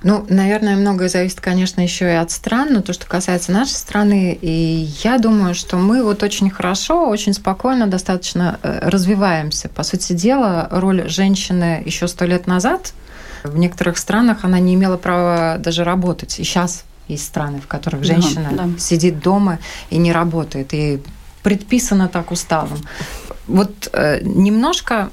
Ну, 0.03 0.27
наверное, 0.29 0.77
многое 0.77 1.09
зависит, 1.09 1.41
конечно, 1.41 1.81
еще 1.81 2.07
и 2.07 2.17
от 2.17 2.31
стран, 2.31 2.69
но 2.73 2.83
то, 2.83 2.93
что 2.93 3.07
касается 3.07 3.53
нашей 3.53 3.75
страны, 3.75 4.39
и 4.41 4.89
я 5.03 5.19
думаю, 5.19 5.55
что 5.55 5.77
мы 5.77 6.03
вот 6.03 6.23
очень 6.23 6.51
хорошо, 6.51 7.09
очень 7.09 7.33
спокойно 7.33 7.87
достаточно 7.87 8.59
э, 8.63 8.89
развиваемся. 8.89 9.69
По 9.69 9.83
сути 9.83 10.13
дела, 10.13 10.69
роль 10.71 11.09
женщины 11.09 11.83
еще 11.85 12.09
сто 12.09 12.25
лет 12.25 12.47
назад– 12.47 12.93
в 13.45 13.57
некоторых 13.57 13.99
странах 13.99 14.45
она 14.45 14.59
не 14.59 14.75
имела 14.75 14.97
права 14.97 15.57
даже 15.59 15.85
работать. 15.85 16.39
И 16.39 16.45
сейчас 16.45 16.85
есть 17.09 17.25
страны, 17.25 17.61
в 17.61 17.67
которых 17.67 18.05
женщина 18.05 18.51
да, 18.53 18.65
да. 18.65 18.79
сидит 18.79 19.21
дома 19.21 19.59
и 19.91 19.99
не 19.99 20.13
работает. 20.13 20.75
И 20.75 21.01
предписано 21.43 22.09
так 22.09 22.33
уставом. 22.33 22.79
Вот 23.47 23.89
э, 23.93 24.21
немножко 24.23 25.11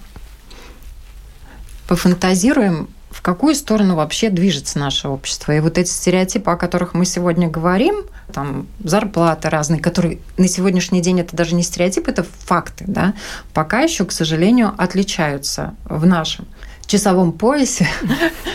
пофантазируем, 1.88 2.89
в 3.12 3.22
какую 3.22 3.53
сторону 3.53 3.96
вообще 3.96 4.32
движется 4.32 4.80
наше 4.80 5.08
общество. 5.08 5.51
И 5.51 5.60
вот 5.60 5.77
эти 5.77 5.89
стереотипы, 5.89 6.50
о 6.50 6.56
которых 6.56 6.96
мы 6.96 7.06
сегодня 7.06 7.48
говорим, 7.48 8.03
там 8.34 8.65
зарплаты 8.84 9.51
разные, 9.51 9.80
которые 9.80 10.18
на 10.38 10.48
сегодняшний 10.48 11.01
день 11.01 11.20
это 11.20 11.36
даже 11.36 11.53
не 11.53 11.62
стереотипы, 11.62 12.10
это 12.10 12.24
факты, 12.24 12.86
да, 12.88 13.13
пока 13.53 13.82
еще, 13.82 14.06
к 14.06 14.12
сожалению, 14.12 14.74
отличаются 14.75 15.75
в 15.86 16.06
нашем 16.08 16.48
часовом 16.88 17.32
поясе, 17.32 17.88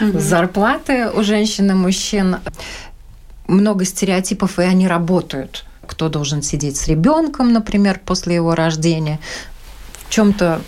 зарплаты 0.01 1.11
у 1.11 1.23
женщин 1.23 1.71
и 1.71 1.75
мужчин. 1.75 2.37
Много 3.47 3.85
стереотипов, 3.85 4.59
и 4.59 4.63
они 4.63 4.87
работают. 4.87 5.65
Кто 5.87 6.09
должен 6.09 6.43
сидеть 6.43 6.77
с 6.77 6.87
ребенком, 6.87 7.53
например, 7.53 8.01
после 8.05 8.35
его 8.35 8.55
рождения. 8.55 9.21
В 10.07 10.11
чем-то 10.11 10.61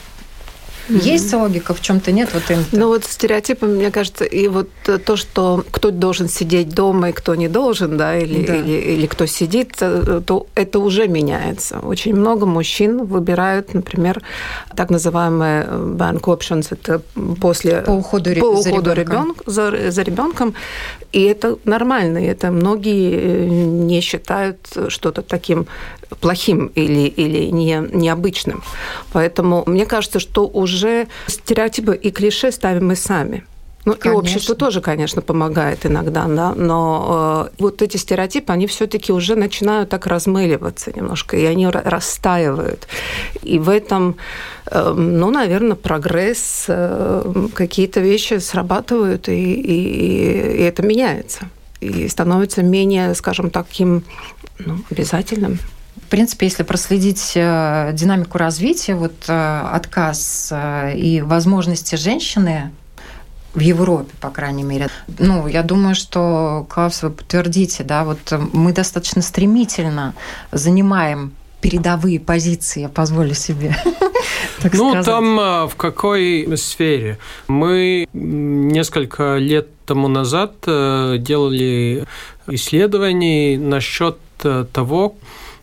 Mm-hmm. 0.89 1.03
Есть 1.03 1.33
логика, 1.33 1.75
в 1.75 1.81
чем-то 1.81 2.13
нет. 2.13 2.31
Вот 2.33 2.51
им 2.51 2.65
ну 2.73 2.89
вот 2.89 3.05
стереотипы, 3.05 3.67
мне 3.67 3.91
кажется, 3.91 4.25
и 4.25 4.49
вот 4.49 4.69
то, 5.05 5.17
что 5.17 5.65
кто 5.71 5.91
должен 5.91 6.29
сидеть 6.29 6.71
дома 6.71 7.11
и 7.11 7.13
кто 7.13 7.35
не 7.35 7.49
должен, 7.49 7.97
да, 7.97 8.19
или, 8.19 8.47
да. 8.47 8.57
или, 8.57 8.73
или 8.73 9.07
кто 9.07 9.27
сидит, 9.27 9.77
э, 9.81 10.21
то 10.27 10.47
это 10.55 10.79
уже 10.79 11.09
меняется. 11.09 11.79
Очень 11.81 12.15
много 12.15 12.47
мужчин 12.47 13.05
выбирают, 13.05 13.75
например, 13.75 14.23
так 14.75 14.91
называемые 14.91 15.65
bank 15.65 16.23
options, 16.23 16.69
это 16.71 17.03
после 17.41 17.83
по 17.83 17.93
уходу, 17.93 18.35
по 18.35 18.47
уходу 18.47 18.91
за, 18.91 18.95
ребенок, 18.95 19.43
за, 19.47 19.91
за 19.91 20.03
ребенком, 20.03 20.55
и 21.13 21.23
это 21.23 21.59
нормально, 21.65 22.19
и 22.19 22.27
это 22.27 22.51
многие 22.51 23.13
э, 23.13 23.49
не 23.49 24.01
считают 24.01 24.59
что-то 24.89 25.23
таким 25.23 25.67
плохим 26.21 26.67
или, 26.75 27.07
или 27.09 27.51
не, 27.51 27.83
необычным. 27.93 28.63
Поэтому 29.13 29.63
мне 29.67 29.87
кажется, 29.87 30.19
что 30.21 30.47
уже 30.47 31.07
стереотипы 31.27 31.97
и 31.97 32.11
клише 32.11 32.53
ставим 32.53 32.89
мы 32.89 32.97
сами. 32.97 33.45
Ну, 33.87 33.95
конечно. 33.95 34.09
и 34.09 34.13
общество 34.13 34.55
тоже, 34.55 34.83
конечно, 34.83 35.23
помогает 35.23 35.87
иногда, 35.87 36.27
да, 36.27 36.55
но 36.55 37.49
э, 37.49 37.63
вот 37.63 37.81
эти 37.81 37.97
стереотипы, 37.97 38.53
они 38.53 38.67
все-таки 38.67 39.11
уже 39.11 39.37
начинают 39.37 39.89
так 39.89 40.07
размыливаться 40.07 40.93
немножко, 40.95 41.37
и 41.39 41.45
они 41.47 41.67
растаивают. 41.67 42.87
И 43.43 43.59
в 43.59 43.71
этом, 43.71 44.17
э, 44.67 44.93
ну, 44.95 45.31
наверное, 45.31 45.77
прогресс, 45.77 46.67
э, 46.69 47.47
какие-то 47.55 48.01
вещи 48.01 48.39
срабатывают, 48.39 49.31
и, 49.31 49.55
и, 49.55 50.59
и 50.59 50.63
это 50.63 50.83
меняется. 50.83 51.49
И 51.81 52.07
становится 52.09 52.63
менее, 52.63 53.15
скажем, 53.15 53.49
таким 53.49 54.03
ну, 54.59 54.77
обязательным. 54.91 55.59
В 55.97 56.11
принципе, 56.11 56.47
если 56.47 56.63
проследить 56.63 57.33
э, 57.35 57.91
динамику 57.93 58.39
развития, 58.39 58.95
вот 58.95 59.13
э, 59.29 59.61
отказ 59.73 60.49
э, 60.51 60.97
и 60.97 61.21
возможности 61.21 61.95
женщины 61.95 62.73
в 63.55 63.61
Европе, 63.61 64.11
по 64.21 64.31
крайней 64.31 64.63
мере. 64.63 64.89
Ну, 65.19 65.47
я 65.47 65.63
думаю, 65.63 65.95
что, 65.95 66.67
Клаус, 66.69 67.03
вы 67.03 67.11
подтвердите, 67.11 67.85
да, 67.85 68.05
вот 68.05 68.19
мы 68.53 68.73
достаточно 68.73 69.23
стремительно 69.23 70.15
занимаем 70.53 71.33
передовые 71.61 72.21
позиции, 72.21 72.83
я 72.83 72.89
позволю 72.89 73.35
себе. 73.35 73.77
Так 74.63 74.75
ну, 74.75 74.91
сказать. 74.91 75.07
там 75.07 75.37
в 75.69 75.73
какой 75.77 76.47
сфере? 76.59 77.19
Мы 77.49 78.07
несколько 78.13 79.39
лет 79.39 79.69
тому 79.87 80.07
назад 80.09 80.53
делали 80.67 82.05
исследования 82.47 83.59
насчет 83.59 84.19
того, 84.73 85.15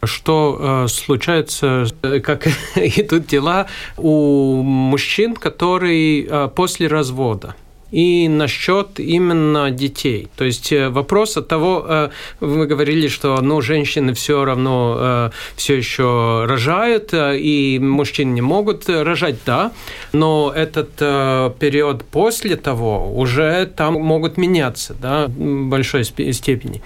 что 0.03 0.57
э, 0.59 0.87
случается, 0.87 1.85
э, 2.01 2.19
как 2.19 2.47
идут 2.75 3.27
дела 3.27 3.67
у 3.97 4.61
мужчин, 4.61 5.35
которые 5.35 6.25
э, 6.25 6.49
после 6.55 6.87
развода 6.87 7.55
и 7.91 8.27
насчет 8.27 8.99
именно 8.99 9.71
детей. 9.71 10.27
То 10.35 10.45
есть 10.45 10.71
э, 10.71 10.89
вопрос 10.89 11.37
от 11.37 11.47
того, 11.47 11.85
э, 11.87 12.09
вы 12.39 12.67
говорили, 12.67 13.07
что 13.07 13.39
ну, 13.41 13.61
женщины 13.61 14.13
все 14.13 14.43
равно 14.43 14.97
э, 14.99 15.29
все 15.55 15.75
еще 15.75 16.45
рожают, 16.47 17.13
и 17.13 17.79
мужчины 17.81 18.31
не 18.31 18.41
могут 18.41 18.89
рожать, 18.89 19.37
да, 19.45 19.71
но 20.11 20.51
этот 20.53 20.95
период 21.59 22.03
после 22.05 22.55
того 22.55 23.13
уже 23.13 23.65
там 23.65 23.93
могут 23.93 24.37
меняться 24.37 24.95
да, 24.99 25.27
в 25.27 25.67
большой 25.69 26.03
степени. 26.03 26.81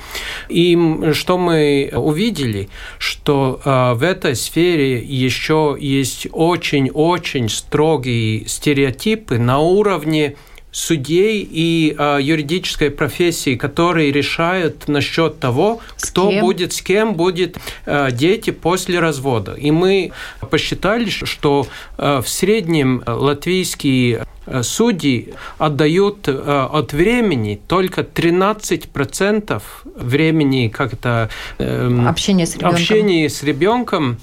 И 0.49 0.77
что 1.13 1.37
мы 1.37 1.91
увидели, 1.93 2.69
что 2.97 3.59
в 3.63 4.03
этой 4.03 4.35
сфере 4.35 4.99
еще 4.99 5.77
есть 5.79 6.27
очень-очень 6.31 7.49
строгие 7.49 8.47
стереотипы 8.47 9.37
на 9.37 9.59
уровне 9.59 10.35
судей 10.71 11.47
и 11.49 11.95
э, 11.97 12.19
юридической 12.21 12.89
профессии, 12.89 13.55
которые 13.55 14.11
решают 14.11 14.87
насчет 14.87 15.39
того, 15.39 15.79
с 15.97 16.09
кто 16.09 16.29
кем? 16.29 16.41
будет, 16.41 16.73
с 16.73 16.81
кем 16.81 17.15
будет 17.15 17.57
э, 17.85 18.09
дети 18.11 18.51
после 18.51 18.99
развода. 18.99 19.53
И 19.53 19.71
мы 19.71 20.11
посчитали, 20.49 21.09
что 21.09 21.67
э, 21.97 22.21
в 22.23 22.29
среднем 22.29 23.03
латвийские 23.05 24.25
судьи 24.63 25.33
отдают 25.59 26.27
от 26.27 26.93
времени 26.93 27.61
только 27.67 28.01
13% 28.01 29.61
времени 29.95 30.67
как-то 30.67 31.29
э, 31.59 32.05
общение 32.07 32.45
с 32.47 32.55
ребенком, 32.55 32.75
общение 32.75 33.29
с 33.29 33.43
ребенком 33.43 34.17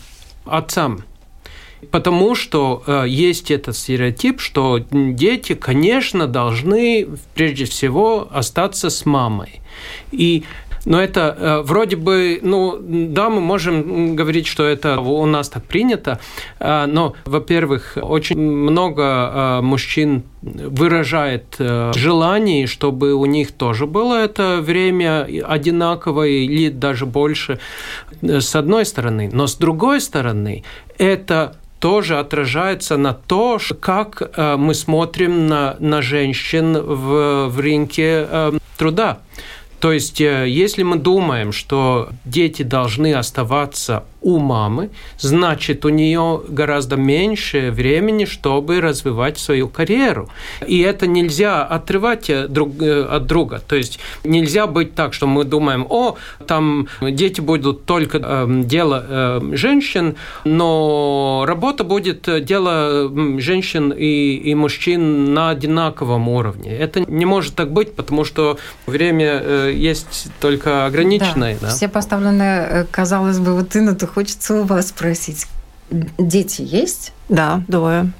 отцам. 0.45 1.05
Потому 1.91 2.35
что 2.35 2.83
э, 2.87 3.05
есть 3.09 3.51
этот 3.51 3.77
стереотип, 3.77 4.41
что 4.41 4.81
дети, 4.91 5.55
конечно, 5.55 6.27
должны 6.27 7.09
прежде 7.35 7.64
всего 7.64 8.29
остаться 8.31 8.91
с 8.91 9.07
мамой. 9.07 9.61
И 10.11 10.45
но 10.88 11.03
это 11.03 11.37
э, 11.38 11.62
вроде 11.64 11.97
бы, 11.97 12.38
ну, 12.43 12.79
да, 12.81 13.29
мы 13.29 13.41
можем 13.41 14.17
говорить, 14.17 14.47
что 14.47 14.64
это 14.64 14.99
у 15.01 15.27
нас 15.27 15.49
так 15.51 15.64
принято, 15.64 16.19
э, 16.61 16.87
но, 16.87 17.14
во-первых, 17.27 17.99
очень 18.01 18.38
много 18.38 19.03
э, 19.03 19.61
мужчин 19.61 20.23
выражает 20.41 21.57
желание, 21.59 22.67
чтобы 22.67 23.12
у 23.14 23.27
них 23.27 23.53
тоже 23.53 23.87
было 23.87 24.14
это 24.14 24.61
время 24.62 25.29
одинаковое 25.45 26.29
или 26.29 26.71
даже 26.71 27.07
больше, 27.07 27.59
с 28.23 28.55
одной 28.55 28.87
стороны. 28.87 29.29
Но 29.33 29.47
с 29.47 29.57
другой 29.57 30.01
стороны, 30.01 30.64
это 30.97 31.57
тоже 31.79 32.19
отражается 32.19 32.97
на 32.97 33.12
то, 33.14 33.59
как 33.81 34.31
мы 34.37 34.75
смотрим 34.75 35.47
на, 35.47 35.77
на 35.79 36.03
женщин 36.03 36.73
в, 36.75 37.49
в 37.49 37.61
рынке 37.61 38.29
труда. 38.77 39.19
То 39.81 39.93
есть, 39.93 40.19
если 40.19 40.83
мы 40.83 40.97
думаем, 40.97 41.53
что 41.53 42.09
дети 42.25 42.62
должны 42.62 43.14
оставаться 43.14 44.05
у 44.29 44.38
мамы, 44.38 44.91
значит, 45.19 45.85
у 45.87 45.88
нее 45.88 46.43
гораздо 46.49 46.97
меньше 46.97 47.71
времени, 47.71 48.27
чтобы 48.27 48.81
развивать 48.81 49.38
свою 49.38 49.69
карьеру. 49.69 50.29
И 50.67 50.81
это 50.81 51.07
нельзя 51.07 51.64
отрывать 51.64 52.29
э, 52.29 52.47
друг, 52.47 52.83
э, 52.83 53.05
от 53.05 53.27
друга. 53.27 53.62
То 53.67 53.77
есть 53.77 53.99
нельзя 54.25 54.67
быть 54.67 54.95
так, 54.95 55.14
что 55.14 55.27
мы 55.27 55.45
думаем, 55.45 55.87
о, 55.88 56.17
там 56.47 56.88
дети 57.01 57.41
будут 57.41 57.87
только 57.87 58.19
э, 58.19 58.47
дело 58.64 59.05
э, 59.09 59.41
женщин, 59.53 60.17
но 60.45 61.45
работа 61.47 61.85
будет 61.85 62.29
э, 62.29 62.41
дело 62.41 63.11
женщин 63.41 63.95
и, 63.97 64.35
и 64.51 64.55
мужчин 64.55 65.33
на 65.33 65.51
одинаковом 65.51 66.29
уровне. 66.29 66.77
Это 66.77 67.01
не 67.01 67.25
может 67.25 67.55
так 67.55 67.73
быть, 67.73 67.95
потому 67.95 68.25
что 68.25 68.59
время 68.87 69.41
э, 69.43 69.73
есть 69.75 70.29
только 70.41 70.85
ограниченное. 70.85 71.55
Да. 71.55 71.69
Да? 71.69 71.75
Все 71.75 71.88
поставлены, 71.88 72.87
казалось 72.91 73.38
бы, 73.38 73.55
вот 73.55 73.71
ты 73.71 73.81
на 73.81 73.95
хочется 74.19 74.55
у 74.55 74.65
вас 74.65 74.89
спросить. 74.89 75.47
Дети 76.19 76.63
есть? 76.63 77.13
Да, 77.29 77.63
двое. 77.69 78.11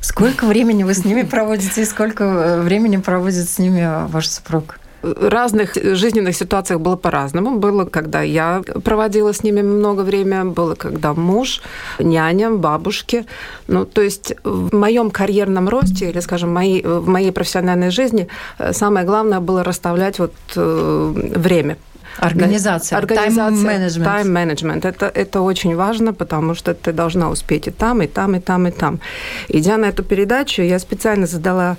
Сколько 0.00 0.46
времени 0.46 0.84
вы 0.84 0.94
с 0.94 1.04
ними 1.04 1.22
проводите 1.22 1.82
и 1.82 1.84
сколько 1.84 2.22
э, 2.22 2.60
времени 2.62 2.98
проводит 2.98 3.48
с 3.48 3.58
ними 3.58 4.06
ваш 4.08 4.28
супруг? 4.28 4.78
В 5.02 5.28
разных 5.28 5.74
жизненных 5.74 6.36
ситуациях 6.36 6.80
было 6.80 6.94
по-разному. 6.94 7.58
Было, 7.58 7.84
когда 7.84 8.22
я 8.22 8.62
проводила 8.84 9.32
с 9.32 9.42
ними 9.42 9.62
много 9.62 10.02
времени, 10.02 10.50
было, 10.50 10.76
когда 10.76 11.14
муж, 11.14 11.62
няня, 11.98 12.52
бабушки. 12.52 13.26
Ну, 13.66 13.84
то 13.84 14.02
есть 14.02 14.34
в 14.44 14.72
моем 14.72 15.10
карьерном 15.10 15.68
росте, 15.68 16.10
или, 16.10 16.20
скажем, 16.20 16.54
моей, 16.54 16.80
в 16.84 17.08
моей 17.08 17.32
профессиональной 17.32 17.90
жизни 17.90 18.28
э, 18.58 18.72
самое 18.72 19.04
главное 19.04 19.40
было 19.40 19.64
расставлять 19.64 20.20
вот 20.20 20.34
э, 20.54 21.12
время 21.36 21.76
Организация, 22.18 22.98
Организация 22.98 24.04
тайм-менеджмент. 24.04 24.84
Это, 24.84 25.06
это 25.06 25.40
очень 25.40 25.74
важно, 25.74 26.12
потому 26.12 26.54
что 26.54 26.74
ты 26.74 26.92
должна 26.92 27.30
успеть 27.30 27.68
и 27.68 27.70
там, 27.70 28.02
и 28.02 28.06
там, 28.06 28.36
и 28.36 28.40
там, 28.40 28.66
и 28.66 28.70
там. 28.70 29.00
Идя 29.48 29.76
на 29.76 29.86
эту 29.86 30.02
передачу, 30.02 30.62
я 30.62 30.78
специально 30.78 31.26
задала 31.26 31.76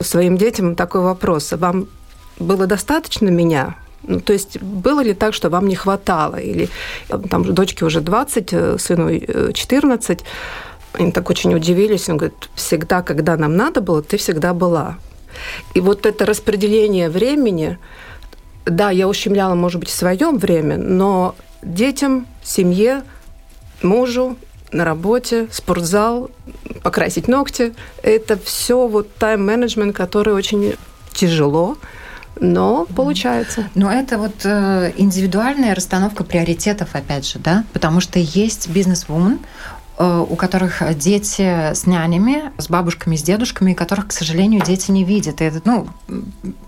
своим 0.00 0.36
детям 0.36 0.74
такой 0.74 1.00
вопрос. 1.00 1.52
Вам 1.52 1.88
было 2.38 2.66
достаточно 2.66 3.28
меня? 3.28 3.76
Ну, 4.02 4.20
то 4.20 4.32
есть 4.32 4.60
было 4.62 5.02
ли 5.02 5.14
так, 5.14 5.34
что 5.34 5.50
вам 5.50 5.68
не 5.68 5.74
хватало? 5.74 6.36
Или 6.36 6.68
там 7.30 7.54
дочке 7.54 7.84
уже 7.84 8.00
20, 8.00 8.52
э, 8.52 8.78
сыну 8.78 9.52
14. 9.52 10.20
Э, 10.20 10.24
Они 10.92 11.12
так 11.12 11.30
очень 11.30 11.54
удивились. 11.54 12.08
Он 12.08 12.16
говорит, 12.16 12.48
всегда, 12.54 13.02
когда 13.02 13.36
нам 13.36 13.56
надо 13.56 13.80
было, 13.80 14.02
ты 14.02 14.16
всегда 14.16 14.54
была. 14.54 14.96
И 15.74 15.80
вот 15.80 16.06
это 16.06 16.24
распределение 16.24 17.10
времени, 17.10 17.78
да, 18.66 18.90
я 18.90 19.08
ущемляла, 19.08 19.54
может 19.54 19.80
быть, 19.80 19.88
в 19.88 19.94
своем 19.94 20.38
время, 20.38 20.76
но 20.76 21.34
детям, 21.62 22.26
семье, 22.42 23.02
мужу, 23.82 24.36
на 24.72 24.84
работе, 24.84 25.48
спортзал, 25.50 26.30
покрасить 26.82 27.28
ногти. 27.28 27.74
Это 28.02 28.36
все 28.36 28.86
вот 28.88 29.14
тайм-менеджмент, 29.14 29.96
который 29.96 30.34
очень 30.34 30.74
тяжело, 31.12 31.78
но 32.40 32.86
получается. 32.94 33.68
Но 33.74 33.90
это 33.90 34.18
вот 34.18 34.44
э, 34.44 34.92
индивидуальная 34.96 35.74
расстановка 35.74 36.24
приоритетов, 36.24 36.90
опять 36.94 37.26
же, 37.26 37.38
да, 37.38 37.64
потому 37.72 38.00
что 38.00 38.18
есть 38.18 38.68
бизнес-вумен, 38.68 39.38
у 39.98 40.36
которых 40.36 40.82
дети 40.96 41.72
с 41.72 41.86
нянями, 41.86 42.52
с 42.58 42.68
бабушками, 42.68 43.16
с 43.16 43.22
дедушками, 43.22 43.72
которых, 43.72 44.08
к 44.08 44.12
сожалению, 44.12 44.62
дети 44.64 44.90
не 44.90 45.04
видят. 45.04 45.40
И 45.40 45.44
это, 45.44 45.60
ну, 45.64 45.88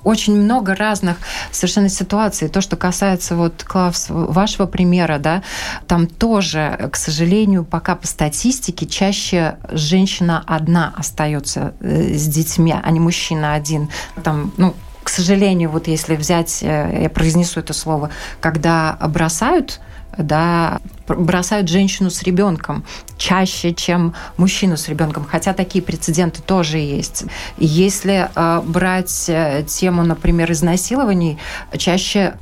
очень 0.03 0.35
много 0.35 0.75
разных 0.75 1.19
совершенно 1.53 1.91
ситуаций. 1.91 2.49
То, 2.49 2.61
что 2.61 2.77
касается 2.77 3.37
вот, 3.37 3.65
Клавс, 3.65 4.07
вашего 4.09 4.67
примера, 4.67 5.19
да, 5.19 5.43
там 5.87 6.07
тоже, 6.07 6.89
к 6.91 6.97
сожалению, 6.97 7.65
пока 7.65 7.97
по 7.97 8.07
статистике 8.07 8.87
чаще 8.87 9.59
женщина 9.71 10.43
одна 10.47 10.95
остается 10.97 11.75
э, 11.81 12.15
с 12.15 12.27
детьми, 12.27 12.75
а 12.83 12.91
не 12.91 13.01
мужчина 13.01 13.53
один. 13.53 13.91
Там, 14.23 14.53
ну, 14.57 14.75
к 15.05 15.11
сожалению, 15.11 15.71
вот 15.71 15.87
если 15.87 16.17
взять, 16.17 16.63
э, 16.63 17.01
я 17.03 17.11
произнесу 17.11 17.61
это 17.61 17.75
слово, 17.75 18.11
когда 18.41 18.99
бросают 19.09 19.81
да, 20.17 20.81
бросают 21.07 21.69
женщину 21.69 22.11
с 22.11 22.23
ребенком 22.23 22.85
чаще, 23.19 23.75
чем 23.75 24.15
мужчину 24.37 24.77
с 24.77 24.89
ребенком, 24.89 25.25
хотя 25.25 25.53
такие 25.53 25.83
прецеденты 25.83 26.41
тоже 26.41 26.79
есть. 26.79 27.25
Если 27.59 28.31
э, 28.35 28.61
брать 28.65 29.27
э, 29.29 29.65
тему, 29.67 30.05
например, 30.05 30.51
изнасилований, 30.53 31.39
чаще 31.77 32.39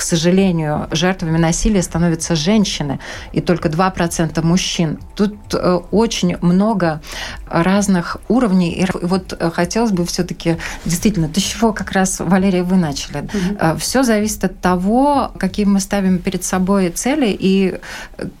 к 0.00 0.02
сожалению, 0.02 0.88
жертвами 0.92 1.36
насилия 1.36 1.82
становятся 1.82 2.34
женщины, 2.34 3.00
и 3.32 3.42
только 3.42 3.68
2% 3.68 4.42
мужчин. 4.42 4.98
Тут 5.14 5.36
э, 5.52 5.78
очень 5.90 6.38
много 6.40 7.02
разных 7.46 8.16
уровней. 8.28 8.72
И 8.72 8.86
вот 9.02 9.36
э, 9.38 9.50
хотелось 9.50 9.90
бы 9.90 10.06
все-таки 10.06 10.56
действительно, 10.86 11.28
то, 11.28 11.38
с 11.38 11.42
чего 11.42 11.74
как 11.74 11.92
раз, 11.92 12.18
Валерия, 12.18 12.62
вы 12.62 12.76
начали. 12.76 13.18
Угу. 13.18 13.76
Все 13.76 14.02
зависит 14.02 14.42
от 14.42 14.58
того, 14.62 15.32
какие 15.38 15.66
мы 15.66 15.80
ставим 15.80 16.18
перед 16.18 16.44
собой 16.44 16.88
цели 16.88 17.36
и 17.38 17.78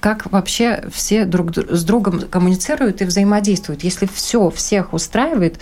как 0.00 0.32
вообще 0.32 0.84
все 0.90 1.26
друг 1.26 1.54
с 1.58 1.84
другом 1.84 2.20
коммуницируют 2.20 3.02
и 3.02 3.04
взаимодействуют. 3.04 3.84
Если 3.84 4.06
все 4.06 4.48
всех 4.48 4.94
устраивает, 4.94 5.58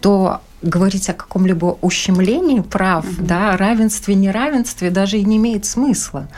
то 0.00 0.40
говорить 0.62 1.08
о 1.08 1.14
каком-либо 1.14 1.78
ущемлении 1.80 2.60
прав, 2.60 3.04
угу. 3.04 3.24
да, 3.24 3.56
равенстве, 3.56 4.14
неравенстве 4.14 4.90
даже 4.90 5.18
и 5.18 5.24
не 5.24 5.36
имеет 5.36 5.64
смысла. 5.64 6.28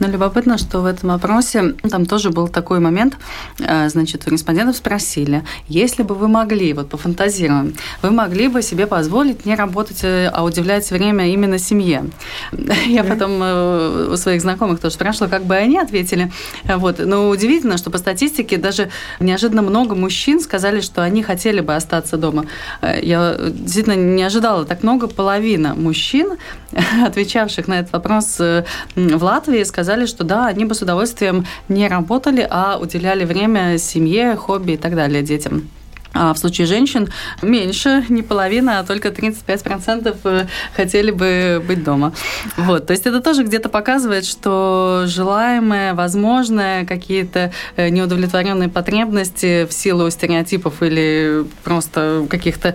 Но 0.00 0.06
любопытно, 0.06 0.58
что 0.58 0.80
в 0.80 0.86
этом 0.86 1.10
опросе 1.10 1.74
там 1.90 2.06
тоже 2.06 2.30
был 2.30 2.48
такой 2.48 2.78
момент, 2.80 3.16
э, 3.58 3.88
значит, 3.88 4.26
у 4.26 4.30
респондентов 4.30 4.76
спросили, 4.76 5.44
если 5.66 6.02
бы 6.02 6.14
вы 6.14 6.28
могли, 6.28 6.72
вот 6.72 6.88
пофантазируем, 6.88 7.74
вы 8.02 8.10
могли 8.10 8.48
бы 8.48 8.62
себе 8.62 8.86
позволить 8.86 9.44
не 9.44 9.54
работать, 9.54 10.00
э, 10.02 10.30
а 10.32 10.44
удивлять 10.44 10.90
время 10.90 11.28
именно 11.28 11.58
семье. 11.58 12.04
Я 12.86 13.04
потом 13.04 13.42
э, 13.42 14.10
у 14.12 14.16
своих 14.16 14.40
знакомых 14.40 14.80
тоже 14.80 14.94
спрашивала, 14.94 15.28
как 15.28 15.44
бы 15.44 15.56
они 15.56 15.78
ответили. 15.78 16.30
Вот. 16.64 16.98
Но 16.98 17.28
удивительно, 17.28 17.76
что 17.76 17.90
по 17.90 17.98
статистике 17.98 18.56
даже 18.56 18.90
неожиданно 19.20 19.62
много 19.62 19.94
мужчин 19.94 20.40
сказали, 20.40 20.80
что 20.80 21.02
они 21.02 21.22
хотели 21.22 21.60
бы 21.60 21.74
остаться 21.74 22.16
дома. 22.16 22.46
Я 22.82 23.36
действительно 23.38 23.96
не 23.96 24.22
ожидала 24.22 24.64
так 24.64 24.82
много. 24.82 25.08
Половина 25.08 25.74
мужчин, 25.74 26.36
отвечавших 27.04 27.66
на 27.66 27.80
этот 27.80 27.92
вопрос 27.92 28.38
в 28.38 28.64
Латвии, 28.94 29.64
сказали, 29.64 29.87
что 30.06 30.24
да, 30.24 30.46
они 30.46 30.64
бы 30.64 30.74
с 30.74 30.82
удовольствием 30.82 31.46
не 31.68 31.88
работали, 31.88 32.46
а 32.48 32.78
уделяли 32.78 33.24
время 33.24 33.78
семье, 33.78 34.36
хобби 34.36 34.72
и 34.72 34.76
так 34.76 34.94
далее 34.94 35.22
детям. 35.22 35.68
А 36.18 36.34
в 36.34 36.38
случае 36.38 36.66
женщин 36.66 37.08
меньше, 37.42 38.04
не 38.08 38.22
половина, 38.22 38.80
а 38.80 38.84
только 38.84 39.08
35% 39.08 40.16
э, 40.24 40.46
хотели 40.74 41.12
бы 41.12 41.62
быть 41.64 41.84
дома. 41.84 42.12
Вот. 42.56 42.86
То 42.86 42.92
есть 42.92 43.06
это 43.06 43.20
тоже 43.20 43.44
где-то 43.44 43.68
показывает, 43.68 44.24
что 44.24 45.04
желаемое, 45.06 45.94
возможное, 45.94 46.84
какие-то 46.84 47.52
э, 47.76 47.88
неудовлетворенные 47.90 48.68
потребности 48.68 49.64
в 49.66 49.72
силу 49.72 50.10
стереотипов 50.10 50.82
или 50.82 51.44
просто 51.62 52.26
каких-то 52.28 52.74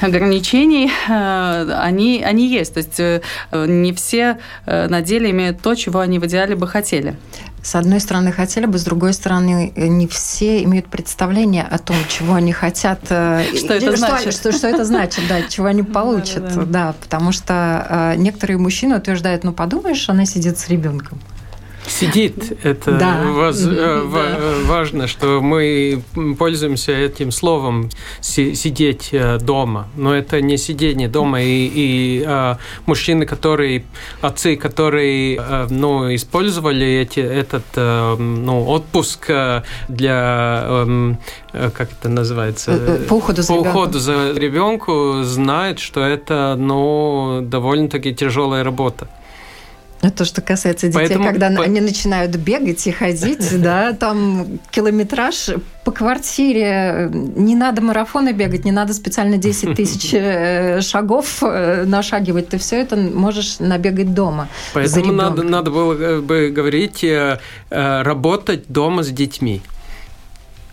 ограничений, 0.00 0.90
э, 1.08 1.72
они, 1.82 2.22
они 2.24 2.48
есть. 2.48 2.74
То 2.74 2.78
есть 2.78 3.22
не 3.52 3.92
все 3.92 4.38
на 4.66 5.02
деле 5.02 5.30
имеют 5.30 5.60
то, 5.60 5.74
чего 5.74 6.00
они 6.00 6.18
в 6.18 6.26
идеале 6.26 6.56
бы 6.56 6.66
хотели 6.66 7.16
с 7.62 7.74
одной 7.74 8.00
стороны 8.00 8.32
хотели 8.32 8.66
бы, 8.66 8.78
с 8.78 8.84
другой 8.84 9.12
стороны 9.12 9.72
не 9.76 10.06
все 10.06 10.62
имеют 10.64 10.86
представление 10.86 11.64
о 11.64 11.78
том, 11.78 11.96
чего 12.08 12.34
они 12.34 12.52
хотят. 12.52 12.69
Э, 13.10 13.44
что 13.56 13.74
это 13.74 13.96
значит? 13.96 14.34
Что, 14.34 14.52
что 14.52 14.68
это 14.68 14.84
значит, 14.84 15.24
да, 15.28 15.42
чего 15.42 15.66
они 15.66 15.82
получат, 15.82 16.54
да, 16.54 16.54
да, 16.54 16.64
да. 16.64 16.94
потому 17.00 17.32
что 17.32 17.86
э, 17.88 18.14
некоторые 18.16 18.58
мужчины 18.58 18.96
утверждают, 18.96 19.44
ну 19.44 19.52
подумаешь, 19.52 20.08
она 20.08 20.24
сидит 20.24 20.58
с 20.58 20.68
ребенком. 20.68 21.18
Сидит. 21.90 22.58
Это 22.62 22.92
да. 22.92 23.22
воз, 23.24 23.60
да. 23.60 24.02
важно, 24.64 25.06
что 25.06 25.40
мы 25.40 26.02
пользуемся 26.38 26.92
этим 26.92 27.30
словом 27.30 27.90
сидеть 28.20 29.14
дома. 29.40 29.88
Но 29.96 30.14
это 30.14 30.40
не 30.40 30.56
сидение 30.56 31.08
дома. 31.08 31.42
И, 31.42 31.70
и 31.74 32.24
а, 32.26 32.58
мужчины, 32.86 33.26
которые, 33.26 33.84
отцы, 34.20 34.56
которые 34.56 35.40
ну, 35.68 36.14
использовали 36.14 36.86
эти, 36.86 37.20
этот 37.20 37.64
ну, 37.76 38.64
отпуск 38.66 39.30
для 39.88 40.64
эм, 40.68 41.18
как 41.52 41.92
это 41.92 42.08
называется? 42.08 43.00
По 43.08 43.14
уходу 43.14 43.42
за, 43.42 43.52
по 43.52 43.58
уходу 43.58 43.98
за 43.98 44.32
ребенку 44.32 45.22
знают, 45.22 45.78
что 45.78 46.00
это 46.00 46.54
ну, 46.56 47.40
довольно-таки 47.42 48.14
тяжелая 48.14 48.64
работа. 48.64 49.08
Это 50.02 50.18
то, 50.18 50.24
что 50.24 50.40
касается 50.40 50.86
детей, 50.86 50.98
Поэтому... 50.98 51.24
когда 51.26 51.48
они 51.48 51.80
начинают 51.80 52.34
бегать 52.36 52.86
и 52.86 52.90
ходить, 52.90 53.60
да, 53.62 53.92
там 53.92 54.58
километраж 54.70 55.50
по 55.84 55.92
квартире. 55.92 57.10
Не 57.12 57.54
надо 57.54 57.82
марафоны 57.82 58.32
бегать, 58.32 58.64
не 58.64 58.72
надо 58.72 58.94
специально 58.94 59.36
10 59.36 59.76
тысяч 59.76 60.10
э, 60.14 60.80
шагов 60.80 61.42
э, 61.42 61.84
нашагивать. 61.84 62.48
Ты 62.48 62.58
все 62.58 62.80
это 62.80 62.96
можешь 62.96 63.58
набегать 63.58 64.14
дома. 64.14 64.48
Поэтому 64.72 65.12
надо, 65.12 65.42
надо 65.42 65.70
было 65.70 66.20
бы 66.20 66.50
говорить, 66.50 67.04
э, 67.04 67.38
работать 67.68 68.64
дома 68.68 69.02
с 69.02 69.08
детьми. 69.08 69.60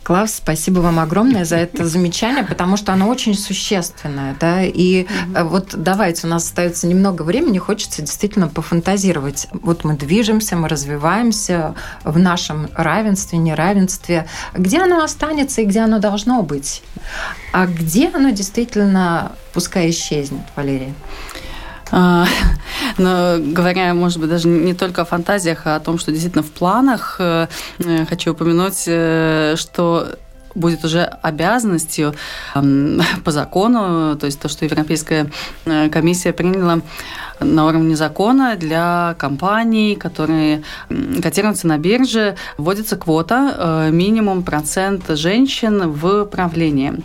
Класс, 0.08 0.36
спасибо 0.36 0.80
вам 0.80 1.00
огромное 1.00 1.44
за 1.44 1.58
это 1.58 1.86
замечание, 1.86 2.46
потому 2.46 2.78
что 2.78 2.94
оно 2.94 3.10
очень 3.10 3.34
существенное. 3.34 4.38
Да? 4.40 4.64
И 4.64 5.04
mm 5.04 5.44
вот 5.44 5.74
давайте, 5.76 6.28
у 6.28 6.30
нас 6.30 6.46
остается 6.46 6.88
немного 6.88 7.24
времени, 7.24 7.58
хочется 7.58 8.02
действительно 8.02 8.48
пофантазировать. 8.48 9.50
Вот 9.52 9.84
мы 9.84 9.98
движемся, 9.98 10.56
мы 10.56 10.70
развиваемся 10.70 11.76
в 12.06 12.18
нашем 12.18 12.70
равенстве, 12.74 13.38
неравенстве. 13.38 14.28
Где 14.54 14.80
оно 14.80 15.04
останется 15.04 15.60
и 15.60 15.66
где 15.66 15.82
оно 15.82 16.00
должно 16.00 16.42
быть? 16.42 16.84
А 17.52 17.66
где 17.66 18.08
оно 18.08 18.30
действительно 18.30 19.34
пускай 19.52 19.90
исчезнет, 19.90 20.44
Валерия? 20.56 20.94
А, 21.92 22.26
но 22.98 23.38
говоря, 23.40 23.94
может 23.94 24.20
быть, 24.20 24.30
даже 24.30 24.48
не 24.48 24.74
только 24.74 25.02
о 25.02 25.06
фантазиях, 25.06 25.62
а 25.66 25.76
о 25.76 25.80
том, 25.80 25.98
что 25.98 26.12
действительно 26.12 26.44
в 26.44 26.52
планах, 26.52 27.18
э, 27.20 27.48
э, 27.80 28.06
хочу 28.06 28.32
упомянуть, 28.32 28.84
э, 28.88 29.56
что 29.58 30.08
будет 30.56 30.84
уже 30.84 31.04
обязанностью 31.04 32.16
по 33.24 33.32
закону, 33.32 34.18
то 34.18 34.26
есть 34.26 34.40
то, 34.40 34.50
что 34.50 34.66
Европейская 34.66 35.30
комиссия 35.92 36.34
приняла 36.34 36.80
на 37.40 37.68
уровне 37.68 37.96
закона 37.96 38.56
для 38.56 39.16
компаний, 39.20 39.96
которые 39.96 40.64
котируются 41.22 41.68
на 41.68 41.78
бирже, 41.78 42.38
вводится 42.58 42.96
квота 42.96 43.90
минимум 43.92 44.42
процент 44.42 45.04
женщин 45.10 45.92
в 45.92 46.26
правлении. 46.26 47.04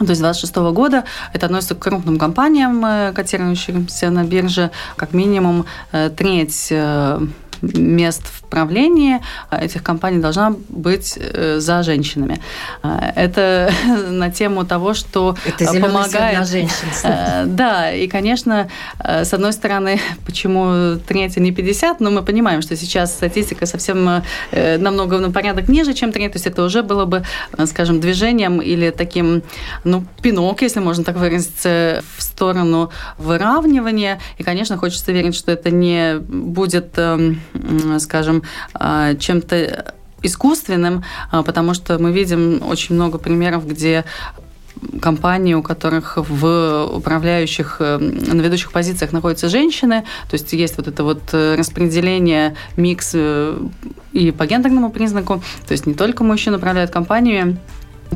То 0.00 0.10
есть 0.10 0.20
26 0.20 0.56
года 0.72 1.04
это 1.32 1.46
относится 1.46 1.74
к 1.74 1.78
крупным 1.78 2.18
компаниям, 2.18 2.84
э, 2.84 3.12
котирующимся 3.12 4.10
на 4.10 4.24
бирже, 4.24 4.70
как 4.96 5.12
минимум 5.12 5.66
э, 5.92 6.10
треть 6.10 6.68
э, 6.70 7.20
мест 7.62 8.22
в 8.24 8.39
правлении 8.50 9.20
этих 9.50 9.82
компаний 9.82 10.18
должна 10.18 10.54
быть 10.68 11.18
за 11.56 11.82
женщинами. 11.82 12.40
Это 12.82 13.72
на 14.08 14.30
тему 14.30 14.64
того, 14.64 14.94
что 14.94 15.36
Это 15.44 15.72
помогает... 15.80 16.38
на 16.38 16.44
женщин. 16.44 17.56
Да, 17.56 17.92
и, 17.92 18.08
конечно, 18.08 18.68
с 18.98 19.32
одной 19.32 19.52
стороны, 19.52 20.00
почему 20.26 20.98
треть, 21.06 21.36
а 21.36 21.40
не 21.40 21.52
50, 21.52 22.00
но 22.00 22.10
мы 22.10 22.22
понимаем, 22.22 22.62
что 22.62 22.76
сейчас 22.76 23.12
статистика 23.12 23.66
совсем 23.66 24.22
намного 24.52 25.18
на 25.18 25.30
порядок 25.30 25.68
ниже, 25.68 25.94
чем 25.94 26.12
треть, 26.12 26.32
то 26.32 26.36
есть 26.36 26.46
это 26.46 26.64
уже 26.64 26.82
было 26.82 27.04
бы, 27.04 27.24
скажем, 27.66 28.00
движением 28.00 28.60
или 28.60 28.90
таким, 28.90 29.42
ну, 29.84 30.04
пинок, 30.22 30.62
если 30.62 30.80
можно 30.80 31.04
так 31.04 31.16
выразиться, 31.16 32.02
в 32.16 32.22
сторону 32.22 32.90
выравнивания. 33.18 34.20
И, 34.38 34.42
конечно, 34.42 34.76
хочется 34.76 35.12
верить, 35.12 35.34
что 35.34 35.52
это 35.52 35.70
не 35.70 36.18
будет 36.18 36.96
эм, 36.96 37.40
скажем, 37.98 38.39
а, 38.74 39.14
чем-то 39.14 39.94
искусственным, 40.22 41.02
а, 41.30 41.42
потому 41.42 41.74
что 41.74 41.98
мы 41.98 42.12
видим 42.12 42.62
очень 42.62 42.94
много 42.94 43.18
примеров, 43.18 43.66
где 43.66 44.04
компании, 45.00 45.54
у 45.54 45.62
которых 45.62 46.16
в 46.16 46.88
управляющих, 46.92 47.76
э, 47.80 47.98
на 47.98 48.40
ведущих 48.40 48.72
позициях 48.72 49.12
находятся 49.12 49.48
женщины, 49.48 50.04
то 50.28 50.34
есть 50.34 50.52
есть 50.52 50.76
вот 50.76 50.88
это 50.88 51.04
вот 51.04 51.20
э, 51.32 51.54
распределение, 51.56 52.56
микс 52.76 53.10
э, 53.14 53.58
и 54.12 54.30
по 54.30 54.46
гендерному 54.46 54.90
признаку, 54.90 55.42
то 55.66 55.72
есть 55.72 55.86
не 55.86 55.94
только 55.94 56.24
мужчины 56.24 56.56
управляют 56.56 56.90
компаниями, 56.90 57.58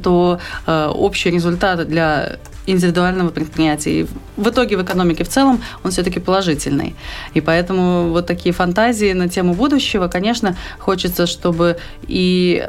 то 0.03 0.41
общий 0.67 1.31
результат 1.31 1.89
для 1.89 2.39
индивидуального 2.67 3.29
предприятия. 3.29 4.01
И 4.01 4.07
в 4.37 4.49
итоге 4.49 4.77
в 4.77 4.83
экономике 4.83 5.25
в 5.25 5.29
целом 5.29 5.63
он 5.83 5.91
все-таки 5.91 6.19
положительный. 6.19 6.95
И 7.35 7.41
поэтому 7.41 8.09
вот 8.09 8.27
такие 8.27 8.55
фантазии 8.55 9.13
на 9.13 9.29
тему 9.29 9.55
будущего, 9.55 10.09
конечно, 10.09 10.57
хочется, 10.79 11.27
чтобы 11.27 11.77
и 12.03 12.67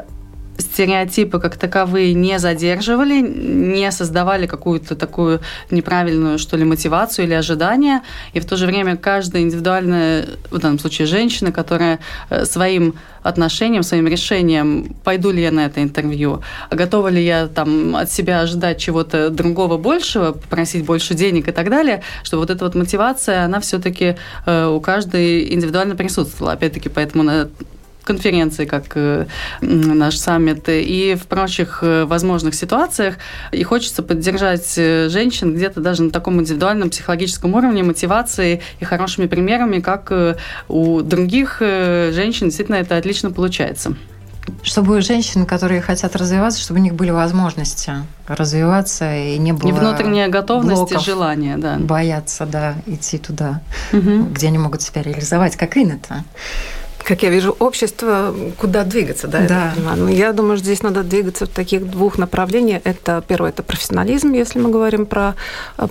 стереотипы 0.57 1.39
как 1.39 1.57
таковые 1.57 2.13
не 2.13 2.39
задерживали, 2.39 3.21
не 3.21 3.91
создавали 3.91 4.47
какую-то 4.47 4.95
такую 4.95 5.41
неправильную, 5.71 6.37
что 6.37 6.57
ли, 6.57 6.63
мотивацию 6.63 7.25
или 7.25 7.33
ожидание. 7.33 8.01
И 8.33 8.39
в 8.39 8.45
то 8.45 8.57
же 8.57 8.65
время 8.65 8.97
каждая 8.97 9.41
индивидуальная, 9.41 10.25
в 10.51 10.59
данном 10.59 10.79
случае 10.79 11.07
женщина, 11.07 11.51
которая 11.51 11.99
э, 12.29 12.45
своим 12.45 12.95
отношением, 13.23 13.81
своим 13.83 14.07
решением, 14.07 14.95
пойду 15.03 15.31
ли 15.31 15.41
я 15.41 15.51
на 15.51 15.65
это 15.65 15.81
интервью, 15.81 16.43
готова 16.69 17.07
ли 17.07 17.25
я 17.25 17.47
там 17.47 17.95
от 17.95 18.11
себя 18.11 18.41
ожидать 18.41 18.77
чего-то 18.77 19.31
другого 19.31 19.77
большего, 19.77 20.33
попросить 20.33 20.85
больше 20.85 21.15
денег 21.15 21.47
и 21.47 21.51
так 21.51 21.69
далее, 21.69 22.03
что 22.23 22.37
вот 22.37 22.51
эта 22.51 22.63
вот 22.65 22.75
мотивация, 22.75 23.43
она 23.43 23.59
все-таки 23.59 24.15
э, 24.45 24.67
у 24.67 24.79
каждой 24.79 25.53
индивидуально 25.53 25.95
присутствовала. 25.95 26.53
Опять-таки, 26.53 26.89
поэтому 26.89 27.23
на 27.23 27.49
конференции, 28.05 28.65
как 28.65 28.85
э, 28.95 29.25
наш 29.61 30.17
саммит, 30.17 30.69
и 30.69 31.17
в 31.19 31.27
прочих 31.27 31.79
э, 31.81 32.05
возможных 32.05 32.55
ситуациях. 32.55 33.15
И 33.51 33.63
хочется 33.63 34.03
поддержать 34.03 34.75
э, 34.77 35.09
женщин 35.09 35.53
где-то 35.53 35.81
даже 35.81 36.03
на 36.03 36.11
таком 36.11 36.39
индивидуальном 36.39 36.89
психологическом 36.89 37.53
уровне, 37.55 37.83
мотивации 37.83 38.61
и 38.79 38.85
хорошими 38.85 39.27
примерами, 39.27 39.79
как 39.79 40.11
у 40.67 41.01
других 41.01 41.57
женщин. 41.59 42.47
Действительно 42.47 42.75
это 42.75 42.97
отлично 42.97 43.31
получается. 43.31 43.95
Чтобы 44.61 44.97
у 44.97 45.01
женщин, 45.01 45.45
которые 45.45 45.81
хотят 45.81 46.15
развиваться, 46.15 46.61
чтобы 46.61 46.79
у 46.79 46.83
них 46.83 46.93
были 46.93 47.09
возможности 47.09 47.93
развиваться 48.27 49.15
и 49.15 49.37
не 49.37 49.53
было 49.53 49.69
и 49.69 49.71
внутренняя 49.71 50.27
готовность 50.27 50.91
и 50.91 50.99
желание, 50.99 51.57
да, 51.57 51.77
бояться, 51.77 52.45
да, 52.45 52.75
идти 52.85 53.17
туда, 53.17 53.61
угу. 53.91 54.25
где 54.25 54.47
они 54.47 54.57
могут 54.57 54.81
себя 54.81 55.01
реализовать, 55.01 55.55
как 55.55 55.77
Инна-то 55.77 56.23
как 57.05 57.21
я 57.21 57.29
вижу, 57.29 57.55
общество, 57.59 58.33
куда 58.57 58.83
двигаться, 58.83 59.27
да, 59.27 59.41
да. 59.47 59.73
Я. 59.75 59.95
Но 59.95 60.09
я 60.09 60.33
думаю, 60.33 60.57
что 60.57 60.65
здесь 60.65 60.81
надо 60.81 61.03
двигаться 61.03 61.45
в 61.45 61.49
таких 61.49 61.89
двух 61.89 62.17
направлениях. 62.17 62.81
Это 62.83 63.23
первое, 63.27 63.51
это 63.51 63.61
профессионализм, 63.61 64.33
если 64.33 64.59
мы 64.59 64.71
говорим 64.71 65.05
про, 65.05 65.35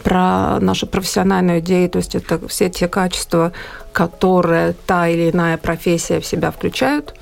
про 0.03 0.59
нашу 0.59 0.89
профессиональную 0.89 1.61
идею, 1.61 1.89
то 1.89 1.99
есть 1.99 2.17
это 2.17 2.47
все 2.49 2.69
те 2.69 2.89
качества, 2.89 3.53
которые 3.93 4.75
та 4.87 5.09
или 5.09 5.31
иная 5.31 5.57
профессия 5.57 6.19
в 6.19 6.27
себя 6.27 6.51
включают. 6.51 7.15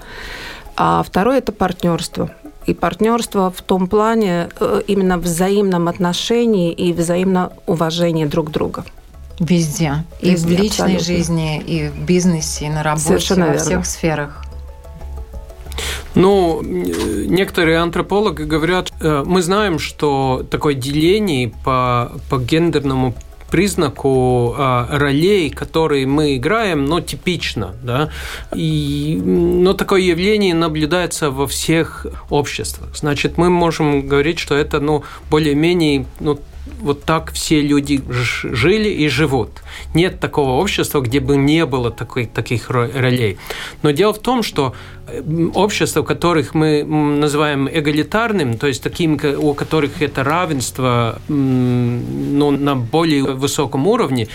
А 0.75 1.03
второе– 1.03 1.39
это 1.39 1.53
партнерство. 1.53 2.31
И 2.65 2.73
партнерство 2.73 3.51
в 3.51 3.61
том 3.61 3.89
плане 3.89 4.49
э, 4.59 4.83
именно 4.87 5.19
взаимном 5.19 5.89
отношении 5.89 6.73
и 6.73 6.93
взаимном 6.95 7.51
уважении 7.67 8.25
друг 8.25 8.51
друга. 8.51 8.85
Везде. 9.39 10.05
Везде 10.21 10.55
и 10.55 10.57
в 10.57 10.61
личной 10.61 10.97
абсолютно. 10.97 11.01
жизни, 11.01 11.61
и 11.61 11.89
в 11.89 12.05
бизнесе, 12.05 12.67
и 12.67 12.69
на 12.69 12.83
работе, 12.83 13.07
Совершенно 13.07 13.47
во 13.47 13.53
верно. 13.53 13.65
всех 13.65 13.87
сферах. 13.87 14.45
Ну, 16.15 16.61
некоторые 16.63 17.79
антропологи 17.79 18.43
говорят, 18.43 18.93
э, 19.01 19.25
мы 19.27 19.41
знаем, 19.43 19.79
что 19.79 20.45
такое 20.51 20.75
деление 20.75 21.53
по, 21.65 22.13
по 22.29 22.39
гендерному 22.39 23.15
признаку 23.51 24.55
э, 24.57 24.87
ролей, 24.91 25.51
которые 25.51 26.07
мы 26.07 26.37
играем, 26.37 26.87
но 26.87 27.01
типично, 27.01 27.75
да, 27.83 28.11
и, 28.55 29.21
но 29.23 29.75
такое 29.75 30.01
явление 30.01 30.55
наблюдается 30.55 31.31
во 31.31 31.47
всех 31.47 32.07
обществах. 32.31 32.97
Значит, 32.97 33.37
мы 33.37 33.51
можем 33.51 34.07
говорить, 34.07 34.39
что 34.39 34.55
это, 34.55 34.81
ну, 34.81 35.05
более-менее, 35.31 36.07
ну, 36.21 36.39
вот 36.81 37.05
так 37.05 37.33
все 37.33 37.61
люди 37.61 38.03
жили 38.09 38.89
и 38.89 39.09
живут. 39.09 39.51
Нет 39.95 40.21
такого 40.21 40.61
общества, 40.61 41.01
где 41.01 41.21
бы 41.21 41.37
не 41.37 41.67
было 41.67 41.91
такой, 41.91 42.27
таких 42.27 42.71
ролей. 42.71 43.39
Но 43.83 43.91
дело 43.91 44.13
в 44.13 44.19
том, 44.19 44.43
что 44.43 44.75
э, 45.07 45.23
общества, 45.55 46.03
которых 46.03 46.55
мы 46.55 46.85
называем 46.85 47.69
эгалитарным, 47.69 48.59
то 48.59 48.67
есть 48.67 48.83
таким, 48.83 49.19
у 49.39 49.55
которых 49.55 50.03
это 50.03 50.23
равенство 50.23 51.21
ну, 51.29 52.51
на 52.51 52.77
более 52.77 53.25
высоком 53.25 53.89
уровне, 53.89 54.29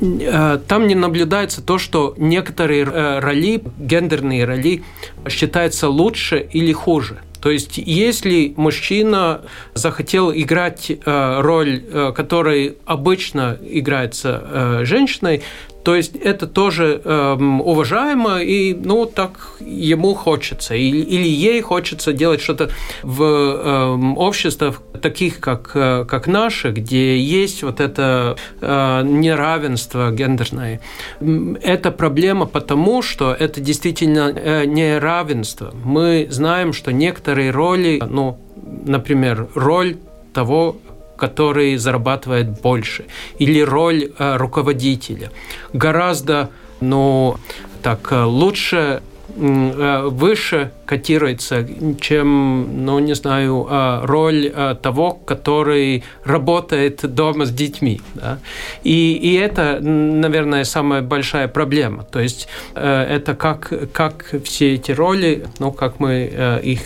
э, 0.00 0.58
там 0.66 0.86
не 0.88 0.96
наблюдается 0.96 1.62
то, 1.62 1.78
что 1.78 2.14
некоторые 2.16 2.84
э, 2.84 3.20
роли, 3.20 3.62
гендерные 3.78 4.44
роли, 4.44 4.82
считаются 5.28 5.88
лучше 5.88 6.44
или 6.52 6.72
хуже. 6.72 7.20
То 7.42 7.50
есть, 7.50 7.76
если 7.76 8.54
мужчина 8.56 9.42
захотел 9.74 10.32
играть 10.32 10.90
э, 10.90 11.40
роль, 11.40 11.82
которая 12.14 12.74
обычно 12.86 13.58
играется 13.62 14.80
женщиной, 14.84 15.42
то 15.84 15.94
есть 15.94 16.16
это 16.16 16.46
тоже 16.46 17.00
э, 17.04 17.34
уважаемо, 17.34 18.42
и 18.42 18.74
ну 18.74 19.06
так 19.06 19.56
ему 19.60 20.14
хочется, 20.14 20.74
или, 20.74 20.98
или 20.98 21.26
ей 21.26 21.60
хочется 21.60 22.12
делать 22.12 22.40
что-то 22.40 22.70
в 23.02 23.22
э, 23.22 24.14
обществах 24.16 24.82
таких, 25.00 25.40
как, 25.40 25.72
э, 25.74 26.04
как 26.08 26.26
наши, 26.26 26.70
где 26.70 27.18
есть 27.18 27.62
вот 27.62 27.80
это 27.80 28.36
э, 28.60 29.02
неравенство 29.04 30.10
гендерное. 30.12 30.80
Это 31.20 31.90
проблема 31.90 32.46
потому, 32.46 33.02
что 33.02 33.32
это 33.32 33.60
действительно 33.60 34.32
э, 34.34 34.64
неравенство. 34.64 35.74
Мы 35.84 36.28
знаем, 36.30 36.72
что 36.72 36.92
некоторые 36.92 37.50
роли, 37.50 38.00
ну, 38.08 38.38
например, 38.86 39.48
роль 39.54 39.96
того, 40.32 40.76
который 41.22 41.76
зарабатывает 41.76 42.60
больше, 42.62 43.04
или 43.38 43.60
роль 43.60 44.10
э, 44.18 44.36
руководителя. 44.38 45.30
Гораздо, 45.72 46.48
ну, 46.80 47.36
так, 47.82 48.10
э, 48.10 48.24
лучше 48.24 49.02
выше 49.36 50.70
котируется, 50.84 51.66
чем, 52.00 52.84
ну, 52.84 52.98
не 52.98 53.14
знаю, 53.14 53.66
э, 53.70 54.00
роль 54.04 54.52
э, 54.54 54.76
того, 54.82 55.12
который 55.12 56.04
работает 56.24 57.00
дома 57.14 57.46
с 57.46 57.50
детьми. 57.50 58.00
Да? 58.14 58.38
И, 58.84 59.14
и 59.14 59.34
это, 59.34 59.80
наверное, 59.80 60.64
самая 60.64 61.02
большая 61.02 61.48
проблема. 61.48 62.04
То 62.04 62.20
есть 62.20 62.48
это 62.74 63.34
как, 63.34 63.72
как 63.92 64.34
все 64.44 64.74
эти 64.74 64.92
роли, 64.92 65.46
ну, 65.58 65.72
как 65.72 66.00
мы 66.00 66.60
их 66.62 66.80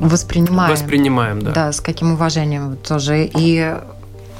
воспринимаем. 0.00 0.70
Воспринимаем, 0.70 1.42
да. 1.42 1.52
Да, 1.52 1.72
с 1.72 1.80
каким 1.80 2.12
уважением 2.12 2.76
тоже. 2.76 3.30
И 3.34 3.74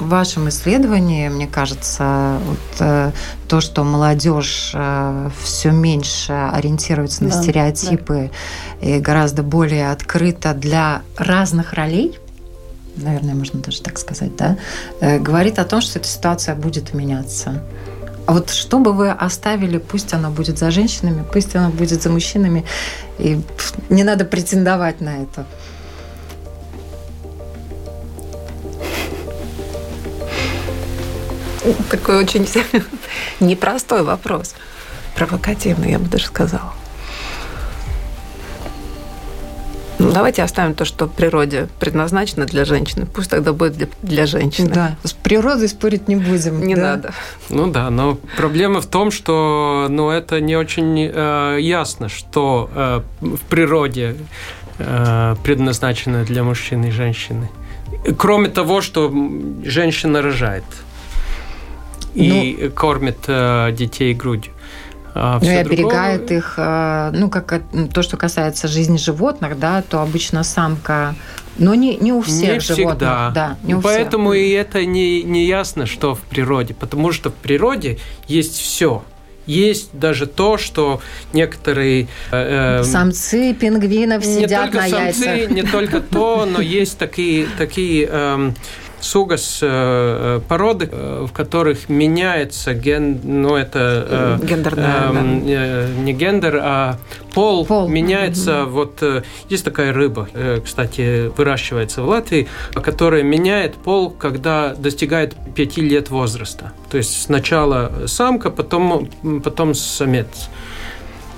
в 0.03 0.09
вашем 0.09 0.49
исследовании, 0.49 1.29
мне 1.29 1.47
кажется, 1.47 2.39
вот, 2.45 2.59
э, 2.81 3.13
то, 3.49 3.61
что 3.61 3.85
молодежь 3.85 4.73
э, 4.75 5.31
все 5.43 5.71
меньше 5.71 6.33
ориентируется 6.33 7.25
на 7.25 7.31
да, 7.31 7.43
стереотипы 7.43 8.31
да. 8.81 8.87
и 8.87 9.01
гораздо 9.01 9.43
более 9.43 9.93
открыта 9.93 10.55
для 10.55 11.03
разных 11.17 11.73
ролей, 11.73 12.19
наверное, 12.97 13.35
можно 13.35 13.61
даже 13.61 13.81
так 13.83 13.99
сказать, 13.99 14.37
да, 14.37 14.57
э, 15.01 15.19
говорит 15.19 15.59
о 15.59 15.65
том, 15.65 15.81
что 15.81 15.99
эта 15.99 16.09
ситуация 16.09 16.55
будет 16.55 16.95
меняться. 16.95 17.63
А 18.27 18.33
вот 18.33 18.51
что 18.51 18.79
бы 18.79 18.93
вы 18.93 19.11
оставили, 19.11 19.79
пусть 19.79 20.15
она 20.15 20.31
будет 20.31 20.59
за 20.59 20.71
женщинами, 20.71 21.25
пусть 21.33 21.57
она 21.57 21.71
будет 21.71 22.03
за 22.03 22.11
мужчинами, 22.11 22.65
и 23.19 23.41
не 23.89 24.05
надо 24.05 24.25
претендовать 24.25 25.01
на 25.01 25.23
это. 25.23 25.45
Такой 31.91 32.17
очень 32.17 32.49
непростой 33.41 34.03
вопрос. 34.03 34.55
Провокативный, 35.15 35.93
я 35.93 35.99
бы 35.99 36.09
даже 36.09 36.27
сказала. 36.27 36.73
Ну, 39.99 40.11
давайте 40.11 40.43
оставим 40.43 40.75
то, 40.75 40.85
что 40.85 41.07
в 41.07 41.13
природе 41.13 41.69
предназначено 41.79 42.45
для 42.45 42.65
женщины. 42.65 43.07
Пусть 43.07 43.31
тогда 43.31 43.53
будет 43.53 43.75
для, 43.75 43.87
для 44.03 44.27
женщины. 44.27 44.69
Да, 44.69 44.97
с 45.05 45.13
природой 45.13 45.69
спорить 45.69 46.09
не 46.09 46.17
будем. 46.17 46.67
Не 46.67 46.75
да? 46.75 46.83
надо. 46.83 47.15
Ну 47.51 47.71
да, 47.71 47.89
но 47.89 48.19
проблема 48.37 48.81
в 48.81 48.87
том, 48.87 49.13
что 49.13 49.87
ну, 49.89 50.11
это 50.11 50.41
не 50.41 50.57
очень 50.57 50.99
э, 50.99 51.59
ясно, 51.61 52.09
что 52.09 52.69
э, 52.75 53.01
в 53.21 53.41
природе 53.49 54.17
э, 54.79 55.37
предназначено 55.45 56.25
для 56.25 56.43
мужчины 56.43 56.87
и 56.87 56.91
женщины. 56.91 57.49
Кроме 58.19 58.49
того, 58.49 58.81
что 58.81 59.13
женщина 59.65 60.21
рожает 60.21 60.65
и 62.15 62.59
ну, 62.61 62.71
кормит 62.71 63.19
э, 63.27 63.73
детей 63.73 64.15
грудью. 64.15 64.53
А 65.15 65.39
ну 65.43 65.51
и 65.51 65.55
оберегает 65.55 66.21
другое... 66.21 66.39
их, 66.39 66.55
э, 66.57 67.11
ну, 67.13 67.29
как 67.29 67.63
то, 67.93 68.03
что 68.03 68.17
касается 68.17 68.67
жизни 68.67 68.97
животных, 68.97 69.59
да, 69.59 69.83
то 69.83 70.01
обычно 70.01 70.43
самка, 70.43 71.15
но 71.59 71.75
не, 71.75 71.97
не 71.97 72.13
у 72.13 72.23
всех 72.23 72.55
не 72.55 72.61
животных. 72.61 72.97
Всегда. 72.97 73.31
Да, 73.31 73.57
не 73.63 73.75
у 73.75 73.83
Поэтому 73.83 74.31
всех. 74.31 74.43
и 74.43 74.51
это 74.51 74.87
не, 74.87 75.23
не 75.23 75.45
ясно, 75.45 75.85
что 75.87 76.15
в 76.15 76.21
природе, 76.21 76.73
потому 76.75 77.13
что 77.13 77.31
в 77.31 77.35
природе 77.35 77.99
есть 78.27 78.57
все. 78.59 79.03
Есть 79.45 79.91
даже 79.93 80.27
то, 80.27 80.57
что 80.57 81.01
некоторые... 81.33 82.07
Э, 82.31 82.79
эм, 82.79 82.85
самцы 82.85 83.53
пингвинов 83.55 84.25
сидят 84.25 84.73
на 84.73 84.89
самцы, 84.89 85.25
яйцах. 85.25 85.51
Не 85.51 85.63
только 85.63 86.01
то, 86.01 86.47
но 86.47 86.61
есть 86.63 86.97
такие, 86.97 87.49
такие 87.59 88.09
э, 88.11 88.53
сугас 89.03 89.59
э, 89.63 90.41
породы, 90.49 90.89
э, 90.91 91.27
в 91.29 91.33
которых 91.33 91.89
меняется 91.89 92.73
ген, 92.73 93.21
ну 93.25 93.57
это 93.57 94.39
э, 94.41 94.47
гендерная, 94.47 95.11
э, 95.11 95.89
да. 95.95 96.03
не 96.03 96.13
гендер, 96.13 96.61
а 96.63 96.99
пол, 97.35 97.67
пол. 97.67 97.89
меняется. 97.89 98.51
Mm-hmm. 98.51 98.67
Вот 98.67 99.25
есть 99.49 99.65
такая 99.65 99.93
рыба, 99.93 100.29
кстати, 100.65 101.29
выращивается 101.37 102.03
в 102.03 102.09
Латвии, 102.09 102.49
которая 102.75 103.23
меняет 103.23 103.75
пол, 103.75 104.11
когда 104.11 104.75
достигает 104.75 105.35
5 105.55 105.77
лет 105.79 106.11
возраста. 106.11 106.73
То 106.91 106.97
есть 106.97 107.23
сначала 107.23 108.07
самка, 108.07 108.51
потом, 108.51 109.09
потом 109.43 109.75
самец. 109.75 110.49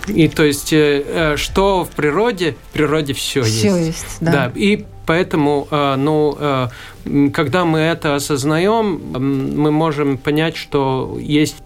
И 0.07 0.29
то 0.29 0.44
есть, 0.44 0.68
что 0.68 1.85
в 1.85 1.90
природе, 1.96 2.57
в 2.70 2.74
природе 2.74 3.14
все, 3.14 3.42
все 3.42 3.74
есть. 3.74 3.87
есть 3.87 4.16
да. 4.20 4.33
да. 4.33 4.53
И 4.55 4.85
Поэтому, 5.07 5.68
э, 5.70 5.96
ну, 5.96 6.37
э, 6.38 6.68
когда 7.33 7.64
мы 7.64 7.81
это 7.81 8.14
осознаем, 8.14 9.01
мы 9.12 9.71
можем 9.71 10.17
понять, 10.17 10.57
что 10.57 11.19
есть 11.21 11.57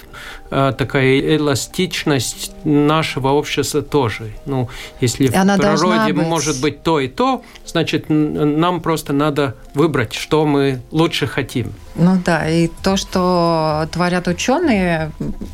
э, 0.51 0.72
такая 0.77 1.37
эластичность 1.37 2.53
нашего 2.64 3.29
общества 3.29 3.83
тоже. 3.83 4.33
Ну, 4.46 4.68
если 5.01 5.33
Она 5.35 5.57
в 5.57 5.61
природе 5.61 6.12
быть... 6.12 6.27
может 6.27 6.61
быть 6.61 6.83
то 6.83 7.01
и 7.01 7.09
то, 7.09 7.42
значит, 7.66 8.07
нам 8.09 8.81
просто 8.81 9.12
надо 9.12 9.55
выбрать, 9.74 10.14
что 10.14 10.44
мы 10.44 10.81
лучше 10.90 11.27
хотим. 11.27 11.72
Ну 11.94 12.20
да, 12.24 12.48
и 12.48 12.68
то, 12.83 12.96
что 12.96 13.88
творят 13.92 14.29
ученые, 14.29 15.11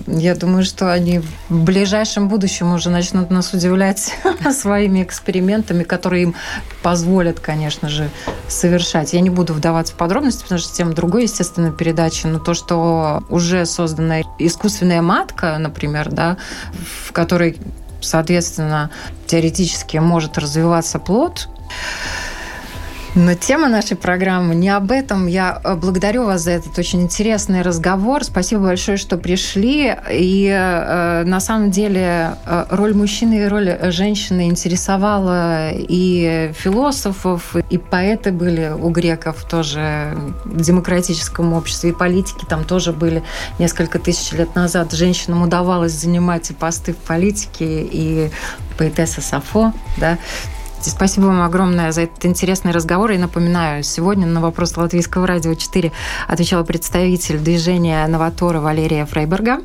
я 0.07 0.35
думаю, 0.35 0.64
что 0.64 0.92
они 0.92 1.20
в 1.49 1.64
ближайшем 1.64 2.29
будущем 2.29 2.75
уже 2.75 2.90
начнут 2.90 3.31
нас 3.31 3.55
удивлять 3.55 4.12
своими 4.53 5.03
экспериментами, 5.03 5.85
которые 5.85 6.25
им 6.25 6.35
позволят, 6.83 7.40
конечно 7.40 7.88
же, 7.88 8.11
совершать. 8.47 9.14
Я 9.14 9.20
не 9.20 9.31
буду 9.31 9.55
вдаваться 9.55 9.73
в 9.82 9.94
подробности, 9.94 10.42
потому 10.42 10.60
что 10.60 10.74
тема 10.74 10.92
другой, 10.92 11.24
естественно, 11.24 11.70
передачи, 11.70 12.26
но 12.26 12.38
то, 12.38 12.54
что 12.54 13.22
уже 13.28 13.66
создана 13.66 14.20
искусственная 14.38 15.02
матка, 15.02 15.56
например, 15.58 16.10
да, 16.10 16.37
в 17.06 17.12
которой, 17.12 17.58
соответственно, 18.00 18.90
теоретически 19.26 19.98
может 19.98 20.38
развиваться 20.38 20.98
плод, 20.98 21.48
но 23.14 23.35
тема 23.35 23.68
нашей 23.68 23.96
программы 23.96 24.55
не 24.55 24.68
об 24.68 24.90
этом. 24.90 25.27
Я 25.27 25.61
э, 25.62 25.77
благодарю 25.77 26.24
вас 26.24 26.42
за 26.42 26.50
этот 26.53 26.77
очень 26.79 27.03
интересный 27.03 27.62
разговор. 27.62 28.24
Спасибо 28.24 28.62
большое, 28.62 28.96
что 28.96 29.16
пришли. 29.16 29.94
И 30.11 30.48
э, 30.48 31.22
на 31.24 31.38
самом 31.38 31.70
деле 31.70 32.37
э, 32.44 32.66
роль 32.70 32.94
мужчины 32.94 33.44
и 33.44 33.46
роль 33.46 33.79
женщины 33.92 34.48
интересовала 34.48 35.70
и 35.72 36.53
философов, 36.57 37.55
и 37.70 37.79
поэты 37.79 38.33
были 38.33 38.72
у 38.77 38.90
греков 38.90 39.44
тоже 39.44 40.16
в 40.44 40.61
демократическом 40.61 41.53
обществе, 41.53 41.90
и 41.90 41.92
политики 41.92 42.44
там 42.48 42.64
тоже 42.64 42.92
были 42.92 43.22
несколько 43.61 44.00
тысяч 44.00 44.33
лет 44.33 44.57
назад. 44.57 44.92
Женщинам 44.92 45.42
удавалось 45.42 45.92
занимать 45.92 46.50
и 46.50 46.55
посты 46.55 46.92
в 46.92 46.96
политике, 46.96 47.83
и 47.83 48.31
поэтесса 48.77 49.20
Сафо, 49.20 49.72
да, 49.98 50.18
Спасибо 50.90 51.27
вам 51.27 51.42
огромное 51.42 51.92
за 51.92 52.03
этот 52.03 52.25
интересный 52.27 52.73
разговор. 52.73 53.11
И 53.12 53.18
напоминаю, 53.18 53.83
сегодня 53.83 54.27
на 54.27 54.40
вопрос 54.40 54.77
Латвийского 54.77 55.27
радио 55.27 55.55
4 55.55 55.92
отвечала 56.29 56.62
представитель 56.64 57.38
движения 57.38 58.07
«Новатора» 58.07 58.61
Валерия 58.61 59.07
Фрейберга, 59.07 59.61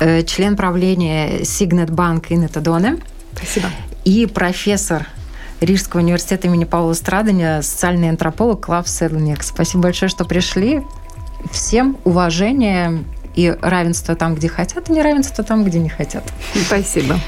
э, 0.00 0.22
член 0.24 0.56
правления 0.56 1.44
Сигнет 1.44 1.90
Банк 1.90 2.30
Инета 2.30 2.60
Доне. 2.60 2.98
Спасибо. 3.36 3.68
И 4.04 4.26
профессор 4.26 5.06
Рижского 5.60 6.00
университета 6.00 6.46
имени 6.48 6.64
Павла 6.64 6.92
Страдания, 6.92 7.62
социальный 7.62 8.08
антрополог 8.08 8.66
Клав 8.66 8.88
Седлник. 8.88 9.42
Спасибо 9.42 9.84
большое, 9.84 10.08
что 10.08 10.24
пришли. 10.24 10.82
Всем 11.50 11.96
уважения 12.04 13.04
и 13.34 13.54
равенство 13.60 14.14
там, 14.14 14.34
где 14.34 14.48
хотят, 14.48 14.90
и 14.90 14.92
неравенство 14.92 15.44
там, 15.44 15.64
где 15.64 15.78
не 15.78 15.88
хотят. 15.88 16.24
Спасибо. 16.66 17.18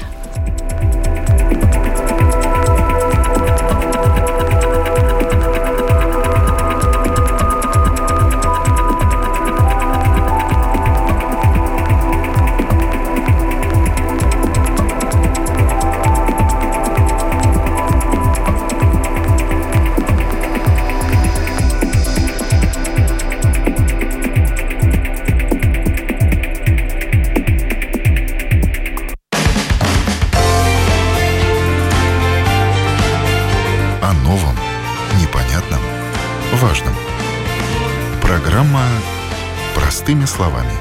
Словами». 40.37 40.71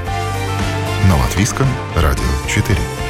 На 1.09 1.17
Латвийском 1.17 1.67
радио 1.95 2.25
4. 2.47 3.06